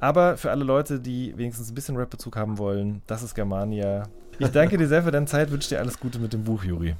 [0.00, 4.04] Aber für alle Leute, die wenigstens ein bisschen Rap-Bezug haben wollen, das ist Germania.
[4.38, 6.96] Ich danke dir sehr für deine Zeit, wünsche dir alles Gute mit dem Buch, Juri.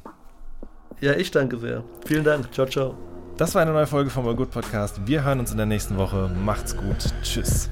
[1.01, 1.83] Ja, ich danke sehr.
[2.07, 2.53] Vielen Dank.
[2.53, 2.95] Ciao, ciao.
[3.37, 5.01] Das war eine neue Folge vom All Good Podcast.
[5.07, 6.31] Wir hören uns in der nächsten Woche.
[6.45, 7.13] Macht's gut.
[7.23, 7.71] Tschüss.